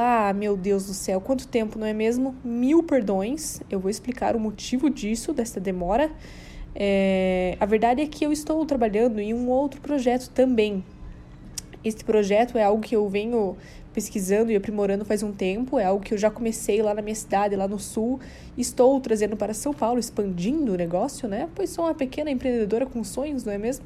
Olá, 0.00 0.32
meu 0.32 0.56
Deus 0.56 0.86
do 0.86 0.94
céu, 0.94 1.20
quanto 1.20 1.48
tempo, 1.48 1.76
não 1.76 1.84
é 1.84 1.92
mesmo? 1.92 2.36
Mil 2.44 2.84
perdões, 2.84 3.60
eu 3.68 3.80
vou 3.80 3.90
explicar 3.90 4.36
o 4.36 4.38
motivo 4.38 4.88
disso, 4.88 5.32
dessa 5.32 5.58
demora. 5.58 6.08
É, 6.72 7.56
a 7.58 7.66
verdade 7.66 8.00
é 8.00 8.06
que 8.06 8.24
eu 8.24 8.30
estou 8.30 8.64
trabalhando 8.64 9.18
em 9.18 9.34
um 9.34 9.48
outro 9.48 9.80
projeto 9.80 10.30
também. 10.30 10.84
Este 11.82 12.04
projeto 12.04 12.56
é 12.56 12.62
algo 12.62 12.80
que 12.80 12.94
eu 12.94 13.08
venho 13.08 13.56
pesquisando 13.92 14.52
e 14.52 14.56
aprimorando 14.56 15.04
faz 15.04 15.24
um 15.24 15.32
tempo, 15.32 15.80
é 15.80 15.86
algo 15.86 16.04
que 16.04 16.14
eu 16.14 16.18
já 16.18 16.30
comecei 16.30 16.80
lá 16.80 16.94
na 16.94 17.02
minha 17.02 17.16
cidade, 17.16 17.56
lá 17.56 17.66
no 17.66 17.80
sul, 17.80 18.20
estou 18.56 19.00
trazendo 19.00 19.36
para 19.36 19.52
São 19.52 19.74
Paulo, 19.74 19.98
expandindo 19.98 20.74
o 20.74 20.76
negócio, 20.76 21.28
né? 21.28 21.48
Pois 21.56 21.70
sou 21.70 21.86
uma 21.86 21.94
pequena 21.94 22.30
empreendedora 22.30 22.86
com 22.86 23.02
sonhos, 23.02 23.42
não 23.42 23.52
é 23.52 23.58
mesmo? 23.58 23.84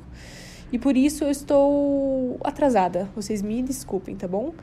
E 0.71 0.79
por 0.79 0.97
isso 0.97 1.25
eu 1.25 1.31
estou 1.31 2.39
atrasada. 2.43 3.09
Vocês 3.15 3.43
me 3.43 3.63
desculpem, 3.63 4.17
tá 4.17 4.27
bom? 4.27 4.55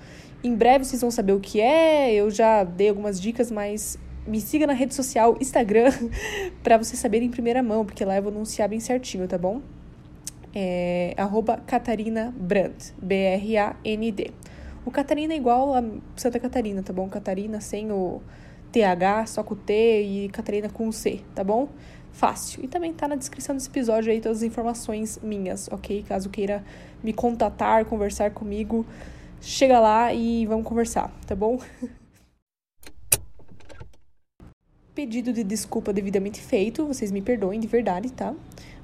Em 0.44 0.56
breve 0.56 0.86
vocês 0.86 1.02
vão 1.02 1.12
saber 1.12 1.34
o 1.34 1.40
que 1.40 1.60
é. 1.60 2.14
Eu 2.14 2.30
já 2.30 2.64
dei 2.64 2.90
algumas 2.90 3.20
dicas, 3.20 3.52
mas 3.52 3.98
me 4.26 4.40
siga 4.40 4.66
na 4.66 4.74
rede 4.74 4.94
social 4.94 5.38
Instagram 5.40 5.92
para 6.64 6.78
vocês 6.78 7.00
saberem 7.00 7.28
em 7.28 7.32
primeira 7.32 7.62
mão, 7.62 7.86
porque 7.86 8.06
lá 8.06 8.16
eu 8.16 8.24
vou 8.24 8.32
anunciar 8.32 8.70
bem 8.70 8.80
certinho, 8.80 9.28
tá 9.28 9.38
bom? 9.38 9.62
É 10.54 11.14
arroba 11.18 11.58
Catarina 11.66 12.34
Brand, 12.38 12.92
B-R-A-N-D. 13.02 14.32
O 14.86 14.92
Catarina 14.92 15.34
é 15.34 15.38
igual 15.38 15.76
a 15.76 15.84
Santa 16.16 16.40
Catarina, 16.40 16.82
tá 16.82 16.94
bom? 16.94 17.08
Catarina 17.10 17.60
sem 17.62 17.92
o 17.92 18.22
TH, 18.72 19.28
só 19.28 19.44
com 19.44 19.54
o 19.54 19.58
T 19.58 20.02
e 20.02 20.30
Catarina 20.30 20.70
com 20.70 20.88
o 20.88 20.94
C, 20.94 21.22
tá 21.36 21.44
bom? 21.44 21.70
fácil. 22.12 22.64
E 22.64 22.68
também 22.68 22.94
tá 22.94 23.08
na 23.08 23.16
descrição 23.16 23.56
desse 23.56 23.70
episódio 23.70 24.12
aí 24.12 24.20
todas 24.20 24.40
as 24.40 24.44
informações 24.44 25.20
minhas, 25.22 25.70
ok? 25.72 26.04
Caso 26.04 26.30
queira 26.30 26.64
me 27.04 27.14
contatar, 27.14 27.86
conversar 27.86 28.32
comigo, 28.32 28.86
chega 29.42 29.80
lá 29.80 30.14
e 30.14 30.46
vamos 30.46 30.66
conversar, 30.66 31.12
tá 31.26 31.36
bom? 31.36 31.60
Pedido 34.94 35.32
de 35.32 35.44
desculpa 35.44 35.94
devidamente 35.94 36.42
feito, 36.42 36.86
vocês 36.86 37.12
me 37.12 37.22
perdoem 37.22 37.60
de 37.60 37.68
verdade, 37.68 38.12
tá? 38.12 38.36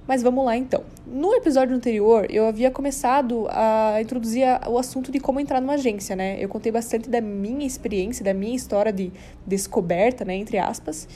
Mas 0.07 0.21
vamos 0.21 0.45
lá 0.45 0.55
então. 0.55 0.83
No 1.05 1.33
episódio 1.33 1.75
anterior, 1.75 2.27
eu 2.29 2.45
havia 2.45 2.69
começado 2.69 3.47
a 3.49 3.99
introduzir 3.99 4.45
o 4.67 4.77
assunto 4.77 5.11
de 5.11 5.19
como 5.19 5.39
entrar 5.39 5.59
numa 5.59 5.73
agência, 5.73 6.15
né? 6.15 6.37
Eu 6.39 6.47
contei 6.47 6.71
bastante 6.71 7.09
da 7.09 7.19
minha 7.19 7.65
experiência, 7.65 8.23
da 8.23 8.33
minha 8.33 8.55
história 8.55 8.93
de 8.93 9.11
descoberta, 9.47 10.23
né, 10.23 10.35
entre 10.35 10.59
aspas. 10.59 11.07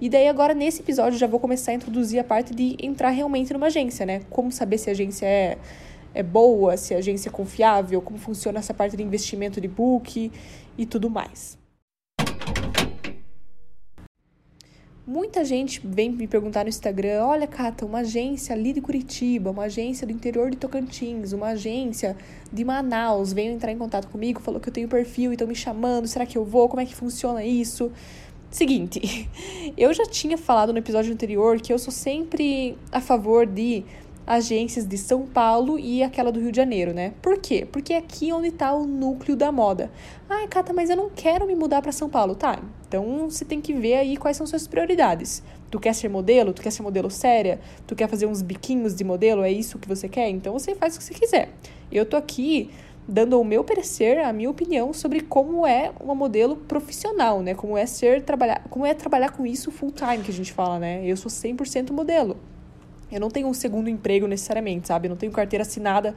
E 0.00 0.10
daí 0.10 0.28
agora 0.28 0.52
nesse 0.52 0.82
episódio 0.82 1.18
já 1.18 1.26
vou 1.26 1.40
começar 1.40 1.72
a 1.72 1.74
introduzir 1.74 2.18
a 2.18 2.24
parte 2.24 2.54
de 2.54 2.76
entrar 2.82 3.10
realmente 3.10 3.52
numa 3.52 3.66
agência, 3.66 4.04
né? 4.04 4.20
Como 4.28 4.52
saber 4.52 4.76
se 4.76 4.90
a 4.90 4.92
agência 4.92 5.24
é, 5.24 5.56
é 6.14 6.22
boa, 6.22 6.76
se 6.76 6.94
a 6.94 6.98
agência 6.98 7.28
é 7.28 7.32
confiável, 7.32 8.00
como 8.00 8.18
funciona 8.18 8.60
essa 8.60 8.72
parte 8.72 8.96
de 8.96 9.02
investimento 9.02 9.60
de 9.60 9.68
book 9.68 10.30
e 10.78 10.86
tudo 10.86 11.10
mais. 11.10 11.58
Muita 15.06 15.44
gente 15.44 15.82
vem 15.84 16.10
me 16.10 16.26
perguntar 16.26 16.62
no 16.62 16.70
Instagram: 16.70 17.26
olha, 17.26 17.46
Cata, 17.46 17.84
uma 17.84 17.98
agência 17.98 18.54
ali 18.54 18.72
de 18.72 18.80
Curitiba, 18.80 19.50
uma 19.50 19.64
agência 19.64 20.06
do 20.06 20.12
interior 20.14 20.50
de 20.50 20.56
Tocantins, 20.56 21.32
uma 21.32 21.48
agência 21.48 22.16
de 22.50 22.64
Manaus 22.64 23.30
veio 23.30 23.52
entrar 23.52 23.70
em 23.70 23.76
contato 23.76 24.08
comigo, 24.08 24.40
falou 24.40 24.58
que 24.58 24.70
eu 24.70 24.72
tenho 24.72 24.88
perfil 24.88 25.30
e 25.30 25.34
estão 25.34 25.46
me 25.46 25.54
chamando, 25.54 26.06
será 26.06 26.24
que 26.24 26.38
eu 26.38 26.44
vou? 26.44 26.70
Como 26.70 26.80
é 26.80 26.86
que 26.86 26.94
funciona 26.94 27.44
isso? 27.44 27.92
Seguinte, 28.50 29.28
eu 29.76 29.92
já 29.92 30.06
tinha 30.06 30.38
falado 30.38 30.72
no 30.72 30.78
episódio 30.78 31.12
anterior 31.12 31.60
que 31.60 31.70
eu 31.70 31.78
sou 31.78 31.92
sempre 31.92 32.78
a 32.90 33.00
favor 33.00 33.44
de 33.44 33.84
agências 34.26 34.86
de 34.86 34.96
São 34.96 35.26
Paulo 35.26 35.78
e 35.78 36.02
aquela 36.02 36.32
do 36.32 36.40
Rio 36.40 36.50
de 36.50 36.56
Janeiro, 36.56 36.94
né? 36.94 37.12
Por 37.20 37.38
quê? 37.38 37.66
Porque 37.70 37.92
é 37.92 37.98
aqui 37.98 38.32
onde 38.32 38.48
está 38.48 38.74
o 38.74 38.86
núcleo 38.86 39.36
da 39.36 39.52
moda. 39.52 39.90
Ai, 40.28 40.48
Cata, 40.48 40.72
mas 40.72 40.90
eu 40.90 40.96
não 40.96 41.10
quero 41.10 41.46
me 41.46 41.54
mudar 41.54 41.82
para 41.82 41.92
São 41.92 42.08
Paulo. 42.08 42.34
Tá, 42.34 42.58
então 42.88 43.28
você 43.28 43.44
tem 43.44 43.60
que 43.60 43.72
ver 43.72 43.94
aí 43.94 44.16
quais 44.16 44.36
são 44.36 44.46
suas 44.46 44.66
prioridades. 44.66 45.42
Tu 45.70 45.78
quer 45.78 45.94
ser 45.94 46.08
modelo? 46.08 46.52
Tu 46.52 46.62
quer 46.62 46.70
ser 46.70 46.82
modelo 46.82 47.10
séria? 47.10 47.60
Tu 47.86 47.94
quer 47.94 48.08
fazer 48.08 48.26
uns 48.26 48.42
biquinhos 48.42 48.94
de 48.94 49.04
modelo? 49.04 49.42
É 49.42 49.50
isso 49.50 49.78
que 49.78 49.88
você 49.88 50.08
quer? 50.08 50.28
Então 50.30 50.52
você 50.52 50.74
faz 50.74 50.94
o 50.94 50.98
que 50.98 51.04
você 51.04 51.14
quiser. 51.14 51.50
Eu 51.90 52.06
tô 52.06 52.16
aqui 52.16 52.70
dando 53.06 53.38
o 53.38 53.44
meu 53.44 53.62
parecer, 53.62 54.18
a 54.18 54.32
minha 54.32 54.48
opinião 54.48 54.92
sobre 54.92 55.20
como 55.20 55.66
é 55.66 55.92
uma 56.00 56.14
modelo 56.14 56.56
profissional, 56.56 57.42
né? 57.42 57.54
Como 57.54 57.76
é 57.76 57.86
ser 57.86 58.22
trabalhar, 58.22 58.64
como 58.70 58.86
é 58.86 58.94
trabalhar 58.94 59.30
com 59.30 59.46
isso 59.46 59.70
full 59.70 59.90
time 59.90 60.24
que 60.24 60.30
a 60.30 60.34
gente 60.34 60.52
fala, 60.52 60.78
né? 60.78 61.02
Eu 61.04 61.16
sou 61.16 61.30
100% 61.30 61.90
modelo. 61.90 62.36
Eu 63.10 63.20
não 63.20 63.30
tenho 63.30 63.46
um 63.46 63.54
segundo 63.54 63.88
emprego 63.88 64.26
necessariamente, 64.26 64.88
sabe? 64.88 65.06
Eu 65.06 65.10
não 65.10 65.16
tenho 65.16 65.30
carteira 65.30 65.62
assinada 65.62 66.14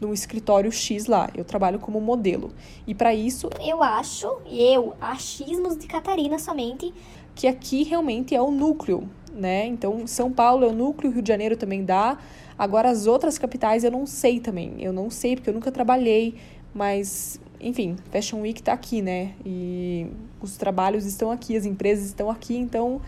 num 0.00 0.12
escritório 0.12 0.72
X 0.72 1.06
lá. 1.06 1.30
Eu 1.34 1.44
trabalho 1.44 1.78
como 1.78 2.00
modelo. 2.00 2.50
E 2.86 2.94
para 2.94 3.14
isso, 3.14 3.48
eu 3.60 3.82
acho, 3.82 4.26
eu, 4.50 4.94
achismos 5.00 5.76
de 5.76 5.86
Catarina 5.86 6.38
somente, 6.38 6.92
que 7.34 7.46
aqui 7.46 7.84
realmente 7.84 8.34
é 8.34 8.40
o 8.40 8.50
núcleo, 8.50 9.08
né? 9.32 9.66
Então, 9.66 10.06
São 10.06 10.32
Paulo 10.32 10.64
é 10.64 10.68
o 10.68 10.72
núcleo, 10.72 11.12
Rio 11.12 11.22
de 11.22 11.28
Janeiro 11.28 11.56
também 11.56 11.84
dá. 11.84 12.18
Agora, 12.58 12.90
as 12.90 13.06
outras 13.06 13.38
capitais 13.38 13.84
eu 13.84 13.90
não 13.90 14.06
sei 14.06 14.40
também. 14.40 14.74
Eu 14.78 14.92
não 14.92 15.08
sei, 15.10 15.36
porque 15.36 15.50
eu 15.50 15.54
nunca 15.54 15.70
trabalhei, 15.70 16.34
mas, 16.74 17.40
enfim, 17.60 17.96
Fashion 18.10 18.40
Week 18.40 18.62
tá 18.62 18.72
aqui, 18.72 19.00
né? 19.02 19.34
E 19.44 20.06
os 20.40 20.56
trabalhos 20.56 21.04
estão 21.04 21.30
aqui, 21.30 21.56
as 21.56 21.64
empresas 21.64 22.06
estão 22.06 22.30
aqui, 22.30 22.56
então 22.56 23.00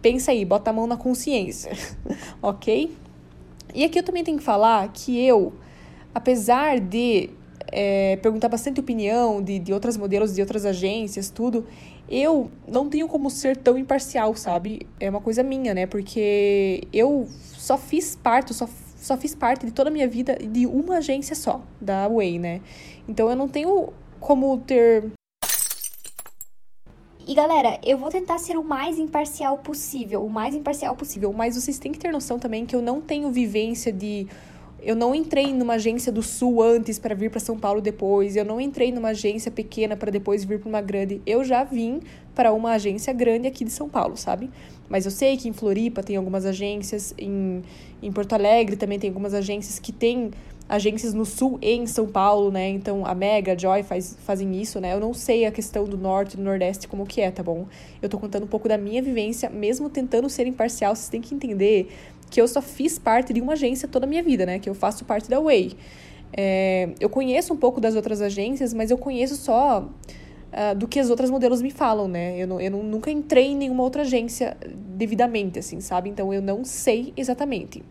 pensa 0.00 0.30
aí, 0.30 0.44
bota 0.44 0.70
a 0.70 0.72
mão 0.72 0.86
na 0.86 0.96
consciência, 0.96 1.72
ok? 2.42 2.94
E 3.74 3.84
aqui 3.84 3.98
eu 3.98 4.02
também 4.02 4.24
tenho 4.24 4.38
que 4.38 4.44
falar 4.44 4.88
que 4.92 5.20
eu, 5.24 5.52
apesar 6.14 6.80
de 6.80 7.30
é, 7.66 8.16
perguntar 8.16 8.48
bastante 8.48 8.80
opinião 8.80 9.42
de, 9.42 9.58
de 9.58 9.72
outras 9.72 9.96
modelos, 9.96 10.34
de 10.34 10.40
outras 10.40 10.64
agências, 10.64 11.30
tudo, 11.30 11.66
eu 12.08 12.50
não 12.66 12.88
tenho 12.88 13.06
como 13.06 13.30
ser 13.30 13.56
tão 13.56 13.76
imparcial, 13.76 14.34
sabe? 14.34 14.86
É 14.98 15.10
uma 15.10 15.20
coisa 15.20 15.42
minha, 15.42 15.74
né? 15.74 15.86
Porque 15.86 16.88
eu 16.92 17.28
só 17.28 17.76
fiz 17.76 18.16
parte, 18.16 18.54
só 18.54 18.66
só 18.98 19.16
fiz 19.16 19.34
parte 19.34 19.64
de 19.64 19.72
toda 19.72 19.90
a 19.90 19.92
minha 19.92 20.08
vida 20.08 20.36
de 20.36 20.66
uma 20.66 20.98
agência 20.98 21.36
só, 21.36 21.62
da 21.80 22.08
Way, 22.08 22.38
né? 22.38 22.60
Então 23.08 23.30
eu 23.30 23.36
não 23.36 23.48
tenho 23.48 23.92
como 24.20 24.58
ter. 24.58 25.12
E 27.28 27.34
galera, 27.34 27.78
eu 27.84 27.98
vou 27.98 28.08
tentar 28.08 28.38
ser 28.38 28.56
o 28.56 28.64
mais 28.64 28.98
imparcial 28.98 29.58
possível, 29.58 30.24
o 30.24 30.30
mais 30.30 30.54
imparcial 30.54 30.96
possível, 30.96 31.30
mas 31.30 31.56
vocês 31.56 31.78
têm 31.78 31.92
que 31.92 31.98
ter 31.98 32.10
noção 32.10 32.38
também 32.38 32.64
que 32.64 32.74
eu 32.74 32.80
não 32.80 33.02
tenho 33.02 33.30
vivência 33.30 33.92
de 33.92 34.26
eu 34.80 34.96
não 34.96 35.14
entrei 35.14 35.52
numa 35.52 35.74
agência 35.74 36.10
do 36.10 36.22
Sul 36.22 36.62
antes 36.62 36.98
para 36.98 37.14
vir 37.14 37.30
para 37.30 37.38
São 37.38 37.58
Paulo 37.58 37.82
depois. 37.82 38.34
Eu 38.34 38.46
não 38.46 38.58
entrei 38.58 38.90
numa 38.92 39.08
agência 39.08 39.50
pequena 39.50 39.94
para 39.94 40.10
depois 40.10 40.42
vir 40.42 40.58
para 40.58 40.68
uma 40.70 40.80
grande. 40.80 41.20
Eu 41.26 41.44
já 41.44 41.64
vim 41.64 42.00
para 42.34 42.50
uma 42.52 42.72
agência 42.72 43.12
grande 43.12 43.46
aqui 43.46 43.62
de 43.62 43.72
São 43.72 43.90
Paulo, 43.90 44.16
sabe? 44.16 44.48
Mas 44.88 45.04
eu 45.04 45.10
sei 45.10 45.36
que 45.36 45.48
em 45.48 45.52
Floripa 45.52 46.02
tem 46.02 46.16
algumas 46.16 46.46
agências, 46.46 47.12
em, 47.18 47.62
em 48.02 48.10
Porto 48.10 48.32
Alegre 48.32 48.74
também 48.76 48.98
tem 48.98 49.10
algumas 49.10 49.34
agências 49.34 49.78
que 49.78 49.92
têm 49.92 50.30
agências 50.68 51.14
no 51.14 51.24
Sul 51.24 51.58
e 51.62 51.70
em 51.70 51.86
São 51.86 52.06
Paulo, 52.06 52.50
né? 52.50 52.68
Então 52.68 53.06
a 53.06 53.14
Mega, 53.14 53.52
a 53.52 53.56
Joy 53.56 53.82
faz, 53.82 54.16
fazem 54.20 54.60
isso, 54.60 54.78
né? 54.80 54.92
Eu 54.92 55.00
não 55.00 55.14
sei 55.14 55.46
a 55.46 55.50
questão 55.50 55.84
do 55.84 55.96
Norte 55.96 56.34
e 56.34 56.36
do 56.36 56.42
Nordeste 56.42 56.86
como 56.86 57.06
que 57.06 57.20
é, 57.20 57.30
tá 57.30 57.42
bom? 57.42 57.66
Eu 58.02 58.08
tô 58.08 58.18
contando 58.18 58.44
um 58.44 58.48
pouco 58.48 58.68
da 58.68 58.76
minha 58.76 59.02
vivência, 59.02 59.48
mesmo 59.48 59.88
tentando 59.88 60.28
ser 60.28 60.46
imparcial, 60.46 60.94
vocês 60.94 61.08
têm 61.08 61.20
que 61.20 61.34
entender 61.34 61.88
que 62.30 62.40
eu 62.40 62.46
só 62.46 62.60
fiz 62.60 62.98
parte 62.98 63.32
de 63.32 63.40
uma 63.40 63.54
agência 63.54 63.88
toda 63.88 64.04
a 64.04 64.08
minha 64.08 64.22
vida, 64.22 64.44
né? 64.44 64.58
Que 64.58 64.68
eu 64.68 64.74
faço 64.74 65.04
parte 65.04 65.30
da 65.30 65.40
Way. 65.40 65.72
É, 66.36 66.90
eu 67.00 67.08
conheço 67.08 67.54
um 67.54 67.56
pouco 67.56 67.80
das 67.80 67.96
outras 67.96 68.20
agências, 68.20 68.74
mas 68.74 68.90
eu 68.90 68.98
conheço 68.98 69.36
só 69.36 69.80
uh, 69.80 70.74
do 70.76 70.86
que 70.86 70.98
as 70.98 71.08
outras 71.08 71.30
modelos 71.30 71.62
me 71.62 71.70
falam, 71.70 72.06
né? 72.06 72.36
Eu, 72.38 72.46
não, 72.46 72.60
eu 72.60 72.70
não, 72.70 72.82
nunca 72.82 73.10
entrei 73.10 73.46
em 73.46 73.56
nenhuma 73.56 73.82
outra 73.82 74.02
agência 74.02 74.56
devidamente, 74.66 75.58
assim, 75.58 75.80
sabe? 75.80 76.10
Então 76.10 76.32
eu 76.32 76.42
não 76.42 76.64
sei 76.64 77.12
exatamente. 77.16 77.82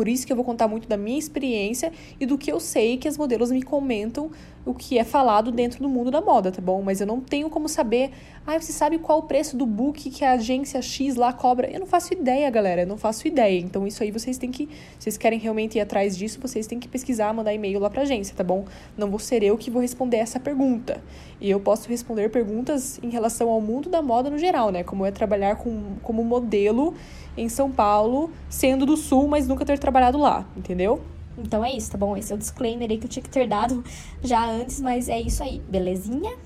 Por 0.00 0.08
isso 0.08 0.26
que 0.26 0.32
eu 0.32 0.36
vou 0.36 0.46
contar 0.46 0.66
muito 0.66 0.88
da 0.88 0.96
minha 0.96 1.18
experiência 1.18 1.92
e 2.18 2.24
do 2.24 2.38
que 2.38 2.50
eu 2.50 2.58
sei 2.58 2.96
que 2.96 3.06
as 3.06 3.18
modelos 3.18 3.50
me 3.50 3.62
comentam 3.62 4.30
o 4.64 4.74
que 4.74 4.98
é 4.98 5.04
falado 5.04 5.50
dentro 5.50 5.82
do 5.82 5.88
mundo 5.88 6.10
da 6.10 6.20
moda, 6.20 6.52
tá 6.52 6.60
bom? 6.60 6.82
Mas 6.82 7.00
eu 7.00 7.06
não 7.06 7.20
tenho 7.20 7.48
como 7.48 7.68
saber, 7.68 8.10
ah, 8.46 8.58
você 8.58 8.72
sabe 8.72 8.98
qual 8.98 9.20
o 9.20 9.22
preço 9.22 9.56
do 9.56 9.64
book 9.64 10.10
que 10.10 10.24
a 10.24 10.32
agência 10.32 10.82
X 10.82 11.16
lá 11.16 11.32
cobra? 11.32 11.70
Eu 11.70 11.80
não 11.80 11.86
faço 11.86 12.12
ideia, 12.12 12.48
galera, 12.50 12.82
eu 12.82 12.86
não 12.86 12.98
faço 12.98 13.26
ideia. 13.26 13.58
Então 13.58 13.86
isso 13.86 14.02
aí 14.02 14.10
vocês 14.10 14.36
têm 14.36 14.50
que, 14.50 14.66
se 14.66 15.04
vocês 15.04 15.16
querem 15.16 15.38
realmente 15.38 15.78
ir 15.78 15.80
atrás 15.80 16.16
disso, 16.16 16.38
vocês 16.40 16.66
têm 16.66 16.78
que 16.78 16.88
pesquisar, 16.88 17.32
mandar 17.32 17.54
e-mail 17.54 17.80
lá 17.80 17.88
pra 17.88 18.02
agência, 18.02 18.34
tá 18.36 18.44
bom? 18.44 18.64
Não 18.96 19.08
vou 19.08 19.18
ser 19.18 19.42
eu 19.42 19.56
que 19.56 19.70
vou 19.70 19.80
responder 19.80 20.18
essa 20.18 20.38
pergunta. 20.38 21.02
E 21.40 21.50
eu 21.50 21.58
posso 21.58 21.88
responder 21.88 22.28
perguntas 22.28 23.00
em 23.02 23.08
relação 23.08 23.48
ao 23.48 23.60
mundo 23.60 23.88
da 23.88 24.02
moda 24.02 24.28
no 24.28 24.38
geral, 24.38 24.70
né? 24.70 24.84
Como 24.84 25.06
é 25.06 25.10
trabalhar 25.10 25.56
com, 25.56 25.96
como 26.02 26.22
modelo 26.22 26.94
em 27.36 27.48
São 27.48 27.70
Paulo, 27.70 28.30
sendo 28.48 28.84
do 28.84 28.96
Sul, 28.96 29.26
mas 29.26 29.48
nunca 29.48 29.64
ter 29.64 29.78
trabalhado 29.78 30.18
lá, 30.18 30.46
entendeu? 30.56 31.00
Então 31.42 31.64
é 31.64 31.72
isso, 31.72 31.90
tá 31.90 31.98
bom? 31.98 32.16
Esse 32.16 32.32
é 32.32 32.36
o 32.36 32.38
disclaimer 32.38 32.90
aí 32.90 32.98
que 32.98 33.06
eu 33.06 33.10
tinha 33.10 33.22
que 33.22 33.30
ter 33.30 33.48
dado 33.48 33.82
já 34.22 34.44
antes, 34.44 34.80
mas 34.80 35.08
é 35.08 35.20
isso 35.20 35.42
aí, 35.42 35.60
belezinha? 35.68 36.36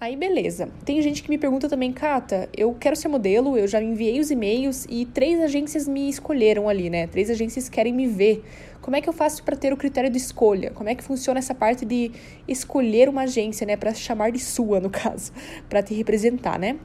Aí 0.00 0.14
beleza. 0.16 0.68
Tem 0.84 1.02
gente 1.02 1.24
que 1.24 1.28
me 1.28 1.36
pergunta 1.36 1.68
também, 1.68 1.92
Cata, 1.92 2.48
eu 2.56 2.72
quero 2.72 2.94
ser 2.94 3.08
modelo, 3.08 3.58
eu 3.58 3.66
já 3.66 3.82
enviei 3.82 4.20
os 4.20 4.30
e-mails 4.30 4.86
e 4.88 5.04
três 5.04 5.40
agências 5.40 5.88
me 5.88 6.08
escolheram 6.08 6.68
ali, 6.68 6.88
né? 6.88 7.08
Três 7.08 7.28
agências 7.28 7.68
querem 7.68 7.92
me 7.92 8.06
ver. 8.06 8.44
Como 8.80 8.96
é 8.96 9.00
que 9.00 9.08
eu 9.08 9.12
faço 9.12 9.42
para 9.42 9.56
ter 9.56 9.72
o 9.72 9.76
critério 9.76 10.08
de 10.08 10.16
escolha? 10.16 10.70
Como 10.70 10.88
é 10.88 10.94
que 10.94 11.02
funciona 11.02 11.40
essa 11.40 11.52
parte 11.52 11.84
de 11.84 12.12
escolher 12.46 13.08
uma 13.08 13.22
agência, 13.22 13.66
né, 13.66 13.76
para 13.76 13.92
chamar 13.92 14.30
de 14.30 14.38
sua, 14.38 14.78
no 14.78 14.88
caso, 14.88 15.32
para 15.68 15.82
te 15.82 15.94
representar, 15.94 16.58
né? 16.58 16.78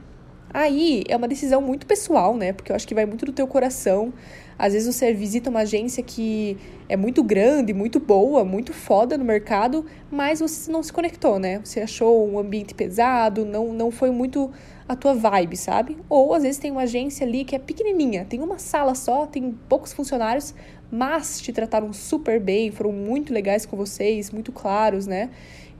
Aí 0.54 1.02
é 1.08 1.16
uma 1.16 1.26
decisão 1.26 1.60
muito 1.60 1.84
pessoal, 1.84 2.36
né? 2.36 2.52
Porque 2.52 2.70
eu 2.70 2.76
acho 2.76 2.86
que 2.86 2.94
vai 2.94 3.04
muito 3.04 3.26
do 3.26 3.32
teu 3.32 3.44
coração. 3.44 4.12
Às 4.56 4.72
vezes 4.72 4.94
você 4.94 5.12
visita 5.12 5.50
uma 5.50 5.60
agência 5.60 6.00
que 6.00 6.56
é 6.88 6.96
muito 6.96 7.24
grande, 7.24 7.74
muito 7.74 7.98
boa, 7.98 8.44
muito 8.44 8.72
foda 8.72 9.18
no 9.18 9.24
mercado, 9.24 9.84
mas 10.12 10.38
você 10.38 10.70
não 10.70 10.80
se 10.80 10.92
conectou, 10.92 11.40
né? 11.40 11.60
Você 11.64 11.80
achou 11.80 12.30
um 12.30 12.38
ambiente 12.38 12.72
pesado, 12.72 13.44
não, 13.44 13.72
não 13.72 13.90
foi 13.90 14.12
muito 14.12 14.48
a 14.88 14.94
tua 14.94 15.12
vibe, 15.12 15.56
sabe? 15.56 15.96
Ou 16.08 16.32
às 16.32 16.44
vezes 16.44 16.58
tem 16.58 16.70
uma 16.70 16.82
agência 16.82 17.26
ali 17.26 17.44
que 17.44 17.56
é 17.56 17.58
pequenininha, 17.58 18.24
tem 18.24 18.40
uma 18.40 18.58
sala 18.58 18.94
só, 18.94 19.26
tem 19.26 19.58
poucos 19.68 19.92
funcionários, 19.92 20.54
mas 20.88 21.40
te 21.40 21.52
trataram 21.52 21.92
super 21.92 22.38
bem, 22.38 22.70
foram 22.70 22.92
muito 22.92 23.32
legais 23.32 23.66
com 23.66 23.76
vocês, 23.76 24.30
muito 24.30 24.52
claros, 24.52 25.04
né? 25.04 25.30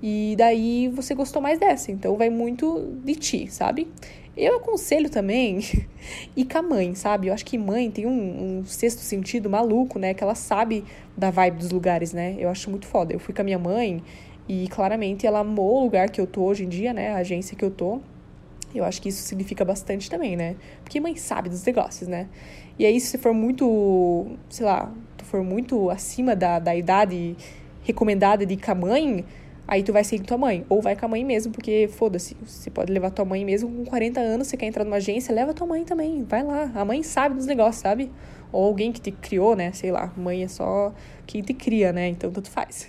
E 0.03 0.35
daí 0.37 0.89
você 0.89 1.15
gostou 1.15 1.41
mais 1.41 1.59
dessa, 1.61 1.93
então 1.93 2.17
vai 2.17 2.29
muito 2.29 2.93
de 3.05 3.15
ti, 3.15 3.47
sabe? 3.51 3.87
Eu 4.37 4.57
aconselho 4.57 5.09
também 5.09 5.61
ir 6.37 6.45
com 6.45 6.59
a 6.59 6.63
mãe, 6.63 6.95
sabe? 6.95 7.29
Eu 7.29 7.35
acho 7.35 7.45
que 7.45 7.57
mãe 7.57 7.91
tem 7.91 8.07
um, 8.07 8.59
um, 8.61 8.65
sexto 8.65 9.01
sentido 9.01 9.49
maluco, 9.49 9.99
né? 9.99 10.13
Que 10.13 10.25
ela 10.25 10.35
sabe 10.35 10.85
da 11.17 11.31
vibe 11.31 11.59
dos 11.59 11.71
lugares, 11.71 12.13
né? 12.13 12.35
Eu 12.39 12.49
acho 12.49 12.69
muito 12.69 12.87
foda. 12.87 13.13
Eu 13.13 13.21
fui 13.21 13.33
com 13.33 13.43
a 13.43 13.45
minha 13.45 13.59
mãe 13.59 14.03
e 14.49 14.69
claramente 14.69 15.27
ela 15.27 15.41
amou 15.41 15.81
o 15.81 15.85
lugar 15.85 16.11
que 16.11 16.21
eu 16.21 16.27
tô 16.27 16.43
hoje 16.43 16.65
em 16.65 16.69
dia, 16.69 16.93
né? 16.93 17.11
A 17.11 17.19
agência 17.19 17.57
que 17.57 17.65
eu 17.65 17.71
tô. 17.71 18.01
Eu 18.75 18.85
acho 18.85 19.01
que 19.01 19.09
isso 19.09 19.23
significa 19.23 19.65
bastante 19.65 20.11
também, 20.11 20.35
né? 20.35 20.57
Porque 20.83 20.99
mãe 20.99 21.15
sabe 21.15 21.49
dos 21.49 21.65
negócios, 21.65 22.09
né? 22.09 22.29
E 22.77 22.85
aí, 22.85 22.99
se 22.99 23.07
você 23.07 23.19
for 23.19 23.33
muito, 23.33 24.27
sei 24.51 24.67
lá, 24.67 24.93
tu 25.17 25.25
for 25.25 25.45
muito 25.45 25.91
acima 25.91 26.35
da, 26.35 26.59
da 26.59 26.75
idade 26.75 27.37
recomendada 27.85 28.45
de 28.45 28.55
ir 28.55 28.57
com 28.57 28.73
a 28.73 28.75
mãe, 28.75 29.25
Aí 29.67 29.83
tu 29.83 29.93
vai 29.93 30.05
sem 30.05 30.19
tua 30.19 30.37
mãe, 30.37 30.65
ou 30.69 30.83
vai 30.83 30.95
com 30.95 31.07
a 31.07 31.09
mãe 31.09 31.25
mesmo, 31.25 31.53
porque 31.53 31.89
foda-se, 31.89 32.37
você 32.45 32.71
pode 32.71 32.93
levar 32.93 33.11
tua 33.11 33.25
mãe 33.25 33.45
mesmo 33.45 33.71
com 33.71 33.85
40 33.85 34.21
anos, 34.21 34.47
você 34.47 34.57
quer 34.57 34.67
entrar 34.67 34.85
numa 34.85 34.97
agência, 34.97 35.35
leva 35.35 35.55
tua 35.55 35.67
mãe 35.67 35.85
também, 35.85 36.23
vai 36.23 36.43
lá. 36.43 36.71
A 36.75 36.85
mãe 36.85 37.03
sabe 37.03 37.35
dos 37.35 37.47
negócios, 37.47 37.83
sabe? 37.83 38.11
Ou 38.53 38.65
alguém 38.65 38.93
que 38.93 39.01
te 39.01 39.11
criou, 39.11 39.57
né? 39.57 39.73
Sei 39.73 39.91
lá, 39.91 40.13
mãe 40.17 40.45
é 40.45 40.49
só 40.49 40.93
quem 41.27 41.43
te 41.43 41.55
cria, 41.55 41.93
né? 41.93 42.09
Então 42.09 42.31
tanto 42.31 42.51
faz. 42.51 42.89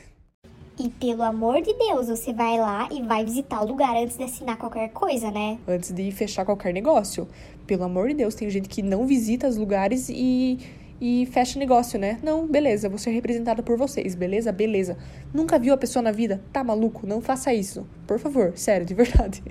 E 0.77 0.89
pelo 0.89 1.23
amor 1.23 1.61
de 1.61 1.73
Deus, 1.73 2.09
você 2.09 2.33
vai 2.33 2.57
lá 2.57 2.89
e 2.91 3.01
vai 3.01 3.23
visitar 3.23 3.61
o 3.61 3.65
lugar 3.65 3.95
antes 3.95 4.17
de 4.17 4.25
assinar 4.25 4.57
qualquer 4.57 4.89
coisa, 4.89 5.31
né? 5.31 5.57
Antes 5.65 5.93
de 5.93 6.11
fechar 6.11 6.43
qualquer 6.43 6.73
negócio. 6.73 7.27
Pelo 7.65 7.85
amor 7.85 8.09
de 8.09 8.15
Deus, 8.15 8.35
tem 8.35 8.49
gente 8.49 8.67
que 8.67 8.81
não 8.81 9.07
visita 9.07 9.47
os 9.47 9.55
lugares 9.55 10.09
e 10.09 10.59
e 10.99 11.25
fecha 11.27 11.59
negócio, 11.59 11.99
né? 11.99 12.19
Não, 12.23 12.47
beleza, 12.47 12.89
vou 12.89 12.97
ser 12.97 13.11
representada 13.11 13.61
por 13.61 13.77
vocês, 13.77 14.15
beleza? 14.15 14.51
Beleza. 14.51 14.97
Nunca 15.33 15.59
viu 15.59 15.73
a 15.73 15.77
pessoa 15.77 16.01
na 16.01 16.11
vida? 16.11 16.41
Tá 16.51 16.63
maluco? 16.63 17.05
Não 17.05 17.21
faça 17.21 17.53
isso. 17.53 17.85
Por 18.07 18.19
favor, 18.19 18.53
sério, 18.57 18.85
de 18.85 18.93
verdade. 18.93 19.43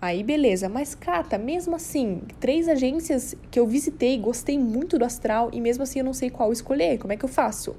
Aí 0.00 0.22
beleza, 0.22 0.68
mas 0.68 0.94
Cata, 0.94 1.38
mesmo 1.38 1.74
assim, 1.74 2.20
três 2.38 2.68
agências 2.68 3.34
que 3.50 3.58
eu 3.58 3.66
visitei, 3.66 4.18
gostei 4.18 4.58
muito 4.58 4.98
do 4.98 5.04
astral 5.04 5.48
e 5.50 5.62
mesmo 5.62 5.82
assim 5.82 6.00
eu 6.00 6.04
não 6.04 6.12
sei 6.12 6.28
qual 6.28 6.52
escolher, 6.52 6.98
como 6.98 7.14
é 7.14 7.16
que 7.16 7.24
eu 7.24 7.28
faço? 7.28 7.74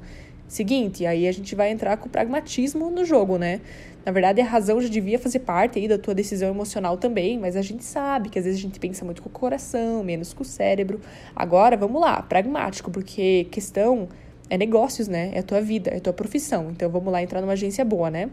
Seguinte, 0.47 1.06
aí 1.06 1.27
a 1.27 1.31
gente 1.31 1.53
vai 1.53 1.69
entrar 1.69 1.97
com 1.97 2.07
o 2.07 2.09
pragmatismo 2.09 2.89
no 2.89 3.06
jogo, 3.06 3.38
né? 3.38 3.62
Na 4.05 4.11
verdade, 4.11 4.39
a 4.39 4.45
razão 4.45 4.79
já 4.79 4.87
devia 4.87 5.17
fazer 5.17 5.39
parte 5.39 5.79
aí 5.79 5.87
da 5.87 5.97
tua 5.97 6.13
decisão 6.13 6.49
emocional 6.49 6.95
também, 6.95 7.39
mas 7.39 7.55
a 7.55 7.61
gente 7.63 7.83
sabe 7.83 8.29
que 8.29 8.37
às 8.37 8.45
vezes 8.45 8.59
a 8.59 8.61
gente 8.61 8.79
pensa 8.79 9.03
muito 9.03 9.23
com 9.23 9.29
o 9.29 9.31
coração, 9.31 10.03
menos 10.03 10.31
com 10.31 10.43
o 10.43 10.45
cérebro. 10.45 11.01
Agora, 11.35 11.75
vamos 11.75 11.99
lá, 11.99 12.21
pragmático, 12.21 12.91
porque 12.91 13.47
questão 13.49 14.07
é 14.47 14.59
negócios, 14.59 15.07
né? 15.07 15.31
É 15.33 15.39
a 15.39 15.43
tua 15.43 15.59
vida, 15.59 15.89
é 15.89 15.97
a 15.97 15.99
tua 15.99 16.13
profissão. 16.13 16.69
Então 16.69 16.87
vamos 16.87 17.11
lá 17.11 17.23
entrar 17.23 17.41
numa 17.41 17.53
agência 17.53 17.83
boa, 17.83 18.11
né? 18.11 18.29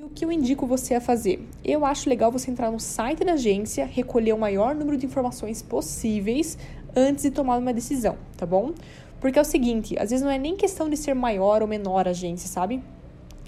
E 0.00 0.02
o 0.02 0.08
que 0.08 0.24
eu 0.24 0.32
indico 0.32 0.66
você 0.66 0.94
a 0.94 1.00
fazer? 1.00 1.46
Eu 1.62 1.84
acho 1.84 2.08
legal 2.08 2.32
você 2.32 2.50
entrar 2.50 2.70
no 2.70 2.80
site 2.80 3.22
da 3.22 3.34
agência, 3.34 3.84
recolher 3.84 4.32
o 4.32 4.38
maior 4.38 4.74
número 4.74 4.96
de 4.96 5.04
informações 5.04 5.60
possíveis 5.60 6.56
antes 6.96 7.24
de 7.24 7.30
tomar 7.30 7.58
uma 7.58 7.74
decisão, 7.74 8.16
tá 8.38 8.46
bom? 8.46 8.72
Porque 9.20 9.38
é 9.38 9.42
o 9.42 9.44
seguinte, 9.44 9.98
às 9.98 10.08
vezes 10.08 10.24
não 10.24 10.32
é 10.32 10.38
nem 10.38 10.56
questão 10.56 10.88
de 10.88 10.96
ser 10.96 11.14
maior 11.14 11.60
ou 11.60 11.68
menor 11.68 12.08
a 12.08 12.12
agência, 12.12 12.48
sabe? 12.48 12.82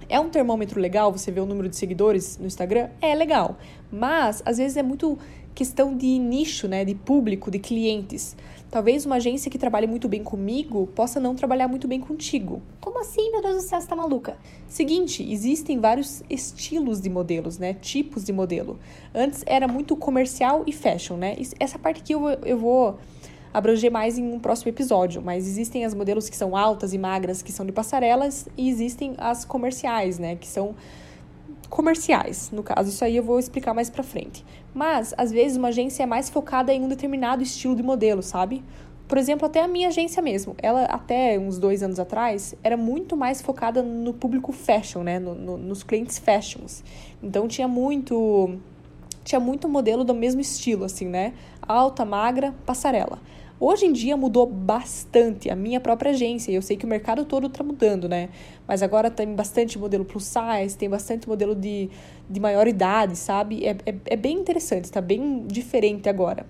É 0.09 0.19
um 0.21 0.29
termômetro 0.29 0.81
legal 0.81 1.13
você 1.13 1.31
ver 1.31 1.41
o 1.41 1.47
número 1.47 1.69
de 1.69 1.77
seguidores 1.77 2.39
no 2.39 2.47
Instagram? 2.47 2.89
É 3.01 3.15
legal. 3.15 3.57
Mas, 3.91 4.43
às 4.45 4.59
vezes, 4.59 4.77
é 4.77 4.83
muito 4.83 5.19
questão 5.55 5.97
de 5.97 6.19
nicho, 6.19 6.67
né? 6.67 6.85
De 6.85 6.95
público, 6.95 7.51
de 7.51 7.59
clientes. 7.59 8.37
Talvez 8.71 9.07
uma 9.07 9.17
agência 9.17 9.49
que 9.49 9.57
trabalhe 9.57 9.87
muito 9.87 10.09
bem 10.09 10.25
comigo 10.25 10.89
possa 10.97 11.21
não 11.21 11.37
trabalhar 11.37 11.69
muito 11.69 11.87
bem 11.87 12.01
contigo. 12.01 12.61
Como 12.81 12.99
assim, 12.99 13.31
meu 13.31 13.41
Deus 13.41 13.57
do 13.57 13.61
céu, 13.63 13.81
você 13.81 13.87
tá 13.87 13.95
maluca? 13.95 14.37
Seguinte, 14.67 15.25
existem 15.31 15.79
vários 15.79 16.25
estilos 16.29 17.01
de 17.01 17.09
modelos, 17.09 17.57
né? 17.57 17.75
Tipos 17.75 18.25
de 18.25 18.33
modelo. 18.33 18.79
Antes 19.15 19.45
era 19.47 19.69
muito 19.69 19.97
comercial 19.97 20.65
e 20.67 20.73
fashion, 20.73 21.17
né? 21.17 21.37
Essa 21.61 21.79
parte 21.79 22.01
aqui 22.01 22.15
eu, 22.15 22.29
eu 22.45 22.59
vou 22.59 22.99
abranger 23.55 23.91
mais 23.91 24.19
em 24.19 24.33
um 24.33 24.41
próximo 24.41 24.69
episódio, 24.71 25.23
mas 25.23 25.47
existem 25.47 25.85
as 25.85 25.95
modelos 25.95 26.29
que 26.29 26.37
são 26.37 26.57
altas 26.57 26.93
e 26.93 26.99
magras, 26.99 27.41
que 27.41 27.53
são 27.53 27.65
de 27.65 27.71
passarelas, 27.71 28.49
e 28.57 28.69
existem 28.69 29.15
as 29.17 29.45
comerciais, 29.45 30.19
né, 30.19 30.35
que 30.35 30.49
são 30.49 30.75
comerciais, 31.71 32.51
no 32.53 32.63
caso, 32.63 32.91
isso 32.91 33.05
aí 33.05 33.17
eu 33.17 33.23
vou 33.23 33.39
explicar 33.39 33.73
mais 33.73 33.89
pra 33.89 34.03
frente. 34.03 34.45
Mas, 34.75 35.15
às 35.17 35.31
vezes, 35.33 35.57
uma 35.57 35.69
agência 35.69 36.03
é 36.03 36.07
mais 36.07 36.29
focada 36.29 36.73
em 36.73 36.83
um 36.83 36.89
determinado 36.89 37.43
estilo 37.43 37.75
de 37.75 37.83
modelo, 37.83 38.23
sabe? 38.23 38.63
Por 39.07 39.19
exemplo, 39.19 39.47
até 39.47 39.63
a 39.63 39.69
minha 39.69 39.89
agência 39.89 40.23
mesmo, 40.23 40.55
ela 40.63 40.85
até 40.85 41.39
uns 41.39 41.59
dois 41.59 41.83
anos 41.83 42.01
atrás 42.01 42.55
era 42.63 42.77
muito 42.77 43.17
mais 43.17 43.43
focada 43.43 43.83
no 43.83 44.15
público 44.15 44.51
fashion, 44.51 45.03
né? 45.03 45.19
No, 45.19 45.35
no, 45.35 45.57
nos 45.57 45.83
clientes 45.83 46.19
fashions. 46.19 46.83
Então 47.23 47.47
tinha 47.47 47.69
muito 47.69 48.59
tinha 49.23 49.41
muito 49.41 49.69
modelo 49.69 50.05
do 50.05 50.15
mesmo 50.15 50.41
estilo, 50.41 50.85
assim, 50.85 51.07
né? 51.07 51.35
Alta, 51.63 52.05
magra, 52.05 52.55
passarela. 52.65 53.19
Hoje 53.67 53.87
em 53.87 53.95
dia 53.95 54.15
mudou 54.15 54.45
bastante 54.45 55.49
a 55.49 55.57
minha 55.57 55.81
própria 55.81 56.11
agência, 56.11 56.53
eu 56.53 56.61
sei 56.61 56.77
que 56.77 56.85
o 56.85 56.89
mercado 56.89 57.25
todo 57.25 57.47
está 57.47 57.65
mudando, 57.65 58.07
né? 58.07 58.29
Mas 58.69 58.83
agora 58.83 59.11
tem 59.11 59.35
bastante 59.35 59.79
modelo 59.79 60.05
plus 60.05 60.25
size, 60.25 60.77
tem 60.77 60.87
bastante 60.87 61.27
modelo 61.27 61.55
de, 61.55 61.89
de 62.29 62.41
maior 62.41 62.69
idade, 62.69 63.17
sabe? 63.17 63.65
É, 63.65 63.71
é, 63.87 63.95
é 64.05 64.17
bem 64.17 64.37
interessante, 64.37 64.85
está 64.85 65.01
bem 65.01 65.47
diferente 65.47 66.11
agora. 66.11 66.45